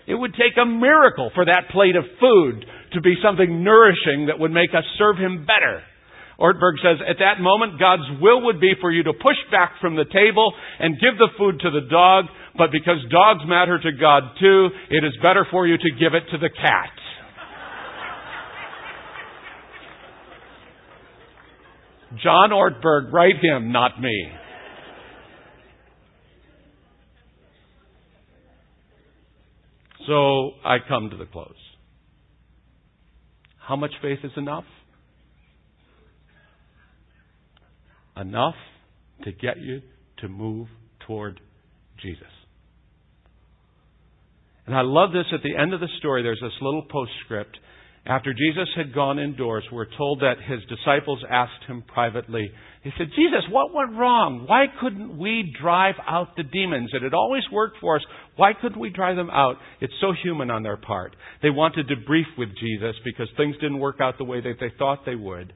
It 0.08 0.16
would 0.16 0.34
take 0.34 0.58
a 0.62 0.66
miracle 0.66 1.32
for 1.36 1.46
that 1.46 1.70
plate 1.72 1.96
of 1.96 2.04
food 2.20 2.66
to 2.94 3.02
be 3.02 3.16
something 3.24 3.64
nourishing 3.64 4.28
that 4.28 4.40
would 4.40 4.52
make 4.52 4.72
us 4.72 4.84
serve 4.98 5.18
Him 5.18 5.46
better. 5.46 5.84
Ortberg 6.40 6.80
says, 6.82 7.04
at 7.08 7.20
that 7.20 7.42
moment, 7.42 7.80
God's 7.80 8.08
will 8.22 8.46
would 8.46 8.62
be 8.62 8.72
for 8.80 8.92
you 8.92 9.04
to 9.04 9.14
push 9.14 9.38
back 9.52 9.74
from 9.82 9.96
the 9.96 10.06
table 10.06 10.54
and 10.80 10.96
give 11.00 11.18
the 11.18 11.28
food 11.38 11.60
to 11.60 11.70
the 11.70 11.86
dog, 11.92 12.26
but 12.58 12.72
because 12.72 13.04
dogs 13.12 13.44
matter 13.46 13.78
to 13.78 13.92
God 13.92 14.24
too, 14.40 14.70
it 14.90 15.04
is 15.04 15.12
better 15.22 15.46
for 15.52 15.68
you 15.68 15.78
to 15.78 15.92
give 16.00 16.14
it 16.14 16.24
to 16.32 16.38
the 16.38 16.50
cat. 16.50 16.96
John 22.24 22.50
Ortberg, 22.50 23.12
write 23.12 23.36
him, 23.42 23.72
not 23.72 24.02
me. 24.02 24.32
So 30.10 30.54
I 30.66 30.78
come 30.88 31.12
to 31.12 31.18
the 31.18 31.28
close. 31.28 31.54
How 33.60 33.76
much 33.76 33.92
faith 34.02 34.18
is 34.24 34.32
enough? 34.38 34.64
Enough 38.18 38.56
to 39.24 39.32
get 39.32 39.60
you 39.60 39.84
to 40.18 40.28
move 40.28 40.68
toward 41.06 41.40
Jesus. 42.02 42.24
And 44.66 44.76
I 44.76 44.82
love 44.82 45.12
this 45.12 45.26
at 45.32 45.44
the 45.44 45.56
end 45.56 45.76
of 45.76 45.80
the 45.80 45.88
story. 46.00 46.24
There's 46.24 46.42
this 46.42 46.54
little 46.60 46.88
postscript. 46.90 47.60
After 48.06 48.34
Jesus 48.34 48.70
had 48.76 48.94
gone 48.94 49.20
indoors, 49.20 49.64
we're 49.72 49.86
told 49.98 50.22
that 50.22 50.36
his 50.48 50.60
disciples 50.66 51.24
asked 51.30 51.66
him 51.68 51.84
privately, 51.84 52.50
they 52.84 52.94
said, 52.98 53.08
Jesus, 53.16 53.44
what 53.50 53.74
went 53.74 53.98
wrong? 53.98 54.46
Why 54.48 54.66
couldn't 54.80 55.18
we 55.18 55.54
drive 55.62 55.96
out 56.08 56.36
the 56.38 56.44
demons? 56.44 56.92
It 56.94 57.04
had 57.04 57.14
always 57.14 57.44
worked 57.52 57.78
for 57.82 57.98
us. 57.98 58.02
Why 58.38 58.54
couldn't 58.60 58.80
we 58.80 58.90
drive 58.90 59.18
them 59.18 59.30
out? 59.30 59.58
It's 59.82 59.94
so 60.00 60.14
human 60.24 60.50
on 60.50 60.64
their 60.64 60.78
part. 60.78 61.16
They 61.42 61.50
wanted 61.50 61.90
to 61.90 61.96
brief 62.08 62.28
with 62.38 62.50
Jesus 62.58 62.96
because 63.04 63.28
things 63.36 63.56
didn't 63.58 63.80
work 63.80 63.98
out 64.02 64.18
the 64.18 64.24
way 64.24 64.40
that 64.40 64.56
they 64.62 64.72
thought 64.80 65.06
they 65.06 65.16
would. 65.16 65.54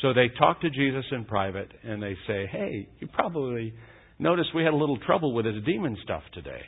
So 0.00 0.14
they 0.14 0.28
talk 0.38 0.62
to 0.62 0.70
Jesus 0.70 1.04
in 1.12 1.24
private 1.26 1.70
and 1.82 2.02
they 2.02 2.16
say, 2.26 2.46
Hey, 2.50 2.88
you 3.00 3.06
probably 3.06 3.74
noticed 4.18 4.54
we 4.54 4.64
had 4.64 4.72
a 4.72 4.76
little 4.76 4.98
trouble 4.98 5.34
with 5.34 5.44
his 5.44 5.62
demon 5.64 5.96
stuff 6.02 6.22
today. 6.32 6.62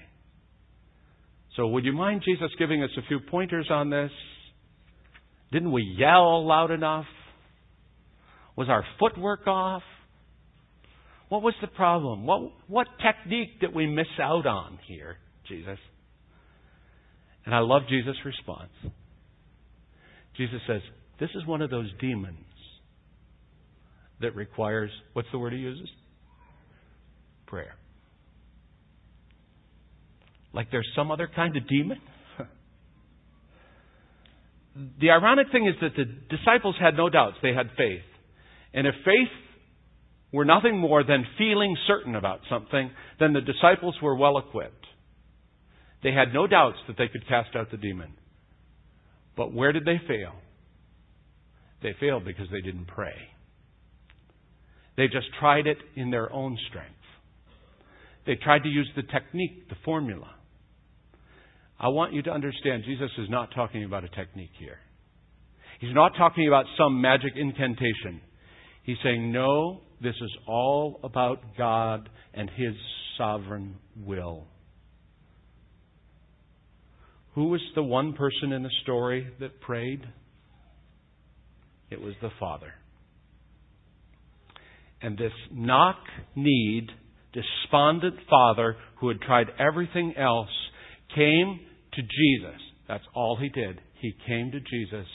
So 1.56 1.66
would 1.68 1.84
you 1.84 1.92
mind 1.92 2.22
Jesus 2.24 2.50
giving 2.58 2.82
us 2.82 2.90
a 2.98 3.08
few 3.08 3.20
pointers 3.20 3.68
on 3.70 3.88
this? 3.88 4.10
Didn't 5.52 5.72
we 5.72 5.82
yell 5.98 6.46
loud 6.46 6.70
enough? 6.70 7.06
Was 8.56 8.68
our 8.68 8.84
footwork 8.98 9.46
off? 9.46 9.82
What 11.28 11.42
was 11.42 11.54
the 11.60 11.66
problem? 11.66 12.26
What, 12.26 12.52
what 12.68 12.86
technique 13.04 13.60
did 13.60 13.74
we 13.74 13.86
miss 13.86 14.06
out 14.20 14.46
on 14.46 14.78
here, 14.86 15.16
Jesus? 15.48 15.78
And 17.44 17.54
I 17.54 17.60
love 17.60 17.82
Jesus' 17.88 18.16
response. 18.24 18.70
Jesus 20.36 20.60
says, 20.66 20.80
This 21.20 21.30
is 21.34 21.46
one 21.46 21.62
of 21.62 21.70
those 21.70 21.90
demons 22.00 22.38
that 24.20 24.34
requires, 24.34 24.90
what's 25.12 25.28
the 25.32 25.38
word 25.38 25.52
he 25.52 25.58
uses? 25.58 25.88
Prayer. 27.46 27.74
Like 30.52 30.70
there's 30.70 30.88
some 30.96 31.10
other 31.10 31.28
kind 31.34 31.56
of 31.56 31.68
demon? 31.68 31.98
The 35.00 35.10
ironic 35.10 35.46
thing 35.52 35.66
is 35.66 35.74
that 35.80 35.96
the 35.96 36.04
disciples 36.36 36.76
had 36.80 36.96
no 36.96 37.08
doubts, 37.08 37.36
they 37.42 37.54
had 37.54 37.68
faith. 37.76 38.04
And 38.74 38.86
if 38.86 38.94
faith 39.04 39.32
were 40.32 40.44
nothing 40.44 40.78
more 40.78 41.02
than 41.02 41.24
feeling 41.38 41.76
certain 41.86 42.14
about 42.14 42.40
something, 42.50 42.90
then 43.18 43.32
the 43.32 43.40
disciples 43.40 43.96
were 44.02 44.14
well 44.14 44.38
equipped. 44.38 44.86
They 46.02 46.12
had 46.12 46.34
no 46.34 46.46
doubts 46.46 46.76
that 46.88 46.98
they 46.98 47.08
could 47.08 47.26
cast 47.26 47.56
out 47.56 47.70
the 47.70 47.78
demon. 47.78 48.12
But 49.36 49.52
where 49.52 49.72
did 49.72 49.84
they 49.84 50.00
fail? 50.06 50.34
They 51.82 51.94
failed 51.98 52.24
because 52.24 52.46
they 52.50 52.60
didn't 52.60 52.86
pray. 52.86 53.14
They 54.96 55.06
just 55.08 55.26
tried 55.38 55.66
it 55.66 55.78
in 55.94 56.10
their 56.10 56.32
own 56.32 56.58
strength. 56.68 56.92
They 58.26 58.34
tried 58.34 58.62
to 58.64 58.68
use 58.68 58.90
the 58.96 59.02
technique, 59.02 59.68
the 59.68 59.76
formula. 59.84 60.35
I 61.78 61.88
want 61.88 62.14
you 62.14 62.22
to 62.22 62.30
understand 62.30 62.84
Jesus 62.86 63.10
is 63.18 63.28
not 63.28 63.50
talking 63.54 63.84
about 63.84 64.04
a 64.04 64.08
technique 64.08 64.52
here. 64.58 64.78
He's 65.80 65.94
not 65.94 66.12
talking 66.16 66.48
about 66.48 66.64
some 66.78 67.00
magic 67.00 67.32
incantation. 67.36 68.20
He's 68.82 68.96
saying, 69.02 69.30
no, 69.30 69.82
this 70.02 70.14
is 70.14 70.30
all 70.46 71.00
about 71.02 71.40
God 71.58 72.08
and 72.32 72.48
His 72.50 72.74
sovereign 73.18 73.76
will. 74.04 74.44
Who 77.34 77.48
was 77.48 77.60
the 77.74 77.82
one 77.82 78.14
person 78.14 78.52
in 78.52 78.62
the 78.62 78.70
story 78.82 79.26
that 79.40 79.60
prayed? 79.60 80.00
It 81.90 82.00
was 82.00 82.14
the 82.22 82.30
Father. 82.40 82.72
And 85.02 85.18
this 85.18 85.32
knock 85.52 85.98
kneed, 86.34 86.88
despondent 87.34 88.16
father 88.30 88.76
who 88.98 89.08
had 89.08 89.20
tried 89.20 89.48
everything 89.58 90.14
else 90.16 90.48
came 91.14 91.60
to 91.96 92.02
Jesus. 92.02 92.60
That's 92.88 93.04
all 93.14 93.36
he 93.36 93.48
did. 93.48 93.80
He 94.00 94.14
came 94.26 94.52
to 94.52 94.60
Jesus 94.60 95.08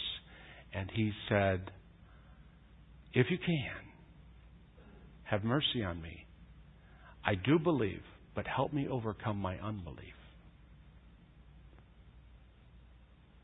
and 0.73 0.89
he 0.93 1.11
said, 1.29 1.71
If 3.13 3.27
you 3.29 3.37
can, 3.37 3.71
have 5.23 5.43
mercy 5.43 5.83
on 5.85 6.01
me. 6.01 6.25
I 7.23 7.35
do 7.35 7.59
believe, 7.59 8.01
but 8.35 8.47
help 8.47 8.73
me 8.73 8.87
overcome 8.89 9.37
my 9.37 9.57
unbelief. 9.59 9.97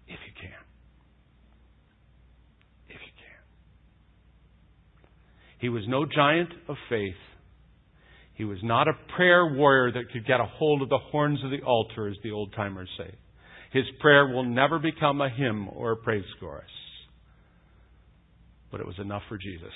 If 0.07 0.19
you 0.25 0.33
can. 0.41 0.51
If 2.87 2.95
you 2.95 3.13
can. 3.15 3.47
He 5.59 5.69
was 5.69 5.83
no 5.87 6.05
giant 6.05 6.49
of 6.67 6.75
faith. 6.89 7.13
He 8.33 8.45
was 8.45 8.59
not 8.63 8.87
a 8.87 8.93
prayer 9.15 9.47
warrior 9.47 9.91
that 9.93 10.11
could 10.11 10.25
get 10.25 10.39
a 10.39 10.45
hold 10.45 10.81
of 10.81 10.89
the 10.89 10.97
horns 10.97 11.43
of 11.43 11.51
the 11.51 11.61
altar, 11.61 12.07
as 12.07 12.15
the 12.23 12.31
old 12.31 12.53
timers 12.53 12.89
say. 12.97 13.13
His 13.71 13.85
prayer 13.99 14.27
will 14.27 14.45
never 14.45 14.79
become 14.79 15.21
a 15.21 15.29
hymn 15.29 15.67
or 15.69 15.91
a 15.91 15.95
praise 15.97 16.23
chorus. 16.39 16.65
But 18.71 18.81
it 18.81 18.87
was 18.87 18.97
enough 18.99 19.23
for 19.29 19.37
Jesus. 19.37 19.71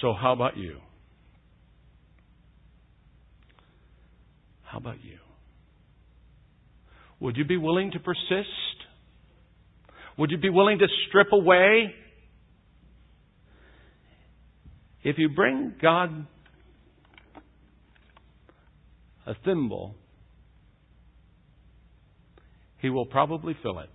So, 0.00 0.12
how 0.12 0.32
about 0.32 0.56
you? 0.56 0.78
How 4.64 4.78
about 4.78 5.02
you? 5.02 5.18
Would 7.20 7.36
you 7.36 7.44
be 7.44 7.56
willing 7.56 7.92
to 7.92 7.98
persist? 7.98 8.48
Would 10.18 10.30
you 10.30 10.38
be 10.38 10.50
willing 10.50 10.78
to 10.78 10.86
strip 11.08 11.28
away? 11.32 11.94
If 15.02 15.18
you 15.18 15.28
bring 15.28 15.74
God 15.80 16.26
a 19.26 19.34
thimble, 19.44 19.94
He 22.80 22.90
will 22.90 23.06
probably 23.06 23.56
fill 23.62 23.78
it. 23.78 23.88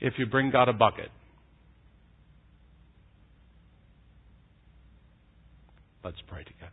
If 0.00 0.14
you 0.18 0.26
bring 0.26 0.50
God 0.50 0.68
a 0.68 0.72
bucket, 0.72 1.08
let's 6.04 6.18
pray 6.28 6.44
together. 6.44 6.70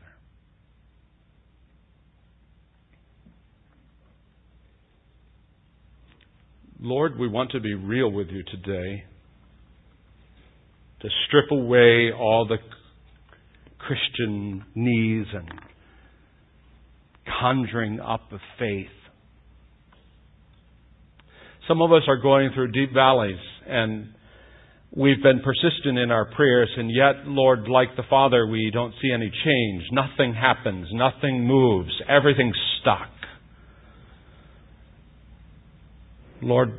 Lord, 6.83 7.17
we 7.19 7.27
want 7.27 7.51
to 7.51 7.59
be 7.59 7.75
real 7.75 8.11
with 8.11 8.29
you 8.29 8.43
today. 8.43 9.03
To 11.01 11.09
strip 11.27 11.51
away 11.51 12.11
all 12.11 12.47
the 12.47 12.57
Christian 13.77 14.65
knees 14.75 15.27
and 15.33 15.49
conjuring 17.39 17.99
up 17.99 18.31
of 18.31 18.39
faith. 18.59 18.87
Some 21.67 21.81
of 21.81 21.91
us 21.91 22.03
are 22.07 22.17
going 22.17 22.51
through 22.53 22.71
deep 22.71 22.93
valleys 22.93 23.39
and 23.67 24.13
we've 24.95 25.21
been 25.21 25.41
persistent 25.41 25.97
in 25.97 26.11
our 26.11 26.25
prayers 26.25 26.69
and 26.75 26.89
yet, 26.89 27.25
Lord, 27.27 27.67
like 27.67 27.95
the 27.95 28.03
Father, 28.09 28.45
we 28.47 28.71
don't 28.73 28.93
see 29.01 29.11
any 29.11 29.31
change. 29.45 29.83
Nothing 29.91 30.33
happens. 30.33 30.87
Nothing 30.91 31.45
moves. 31.45 31.91
Everything's 32.09 32.57
stuck. 32.81 33.09
Lord, 36.41 36.73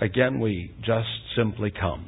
again, 0.00 0.40
we 0.40 0.72
just 0.84 1.08
simply 1.36 1.70
come. 1.70 2.06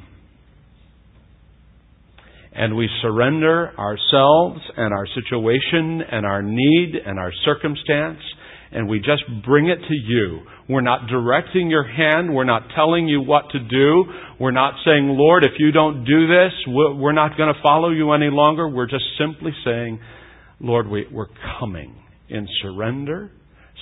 And 2.55 2.75
we 2.75 2.87
surrender 3.01 3.73
ourselves 3.77 4.59
and 4.77 4.93
our 4.93 5.07
situation 5.07 6.01
and 6.11 6.25
our 6.25 6.41
need 6.43 6.95
and 7.03 7.17
our 7.17 7.31
circumstance, 7.45 8.19
and 8.71 8.87
we 8.87 8.99
just 8.99 9.23
bring 9.45 9.69
it 9.69 9.79
to 9.87 9.93
you. 9.93 10.41
We're 10.69 10.81
not 10.81 11.07
directing 11.07 11.69
your 11.69 11.83
hand. 11.83 12.33
We're 12.33 12.43
not 12.43 12.63
telling 12.75 13.07
you 13.07 13.21
what 13.21 13.45
to 13.51 13.59
do. 13.59 14.05
We're 14.39 14.51
not 14.51 14.75
saying, 14.85 15.07
Lord, 15.07 15.43
if 15.43 15.53
you 15.57 15.71
don't 15.71 16.05
do 16.05 16.27
this, 16.27 16.51
we're 16.67 17.11
not 17.11 17.37
going 17.37 17.53
to 17.53 17.59
follow 17.61 17.89
you 17.89 18.11
any 18.13 18.29
longer. 18.29 18.67
We're 18.67 18.89
just 18.89 19.05
simply 19.17 19.51
saying, 19.65 19.99
Lord, 20.59 20.87
we're 20.87 21.27
coming 21.59 21.95
in 22.29 22.47
surrender, 22.61 23.31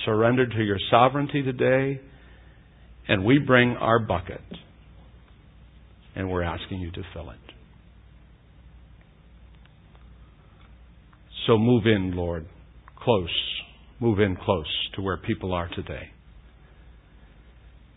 surrender 0.04 0.46
to 0.46 0.62
your 0.62 0.78
sovereignty 0.90 1.42
today 1.42 2.00
and 3.08 3.24
we 3.24 3.38
bring 3.38 3.70
our 3.72 3.98
bucket 3.98 4.40
and 6.14 6.30
we're 6.30 6.42
asking 6.42 6.80
you 6.80 6.90
to 6.92 7.02
fill 7.12 7.30
it. 7.30 7.51
So 11.46 11.58
move 11.58 11.86
in, 11.86 12.12
Lord, 12.14 12.46
close. 12.96 13.28
Move 14.00 14.20
in 14.20 14.36
close 14.36 14.66
to 14.96 15.02
where 15.02 15.16
people 15.16 15.52
are 15.52 15.68
today. 15.68 16.10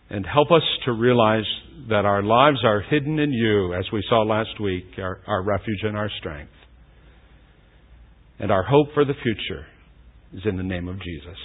And 0.08 0.24
help 0.24 0.50
us 0.50 0.62
to 0.84 0.92
realize 0.92 1.44
that 1.88 2.04
our 2.04 2.22
lives 2.22 2.58
are 2.64 2.80
hidden 2.80 3.18
in 3.18 3.32
you, 3.32 3.74
as 3.74 3.84
we 3.92 4.04
saw 4.08 4.22
last 4.22 4.60
week, 4.60 4.84
our, 4.98 5.20
our 5.26 5.42
refuge 5.42 5.80
and 5.82 5.96
our 5.96 6.10
strength. 6.18 6.52
And 8.38 8.50
our 8.50 8.62
hope 8.62 8.88
for 8.94 9.04
the 9.04 9.14
future 9.14 9.66
is 10.32 10.42
in 10.44 10.56
the 10.56 10.62
name 10.62 10.88
of 10.88 10.96
Jesus. 11.02 11.38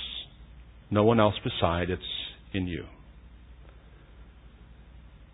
No 0.92 1.04
one 1.04 1.20
else 1.20 1.36
beside, 1.44 1.90
it's 1.90 2.02
in 2.54 2.68
you. 2.68 2.84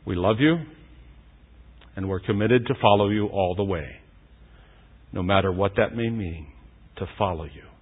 We 0.05 0.15
love 0.15 0.38
you, 0.39 0.57
and 1.95 2.07
we're 2.07 2.22
committed 2.22 2.65
to 2.68 2.76
follow 2.82 3.09
you 3.09 3.28
all 3.28 3.55
the 3.55 3.63
way, 3.63 3.88
no 5.11 5.22
matter 5.22 5.51
what 5.51 5.74
that 5.78 5.95
may 5.95 6.09
mean, 6.09 6.47
to 6.97 7.05
follow 7.17 7.45
you. 7.45 7.76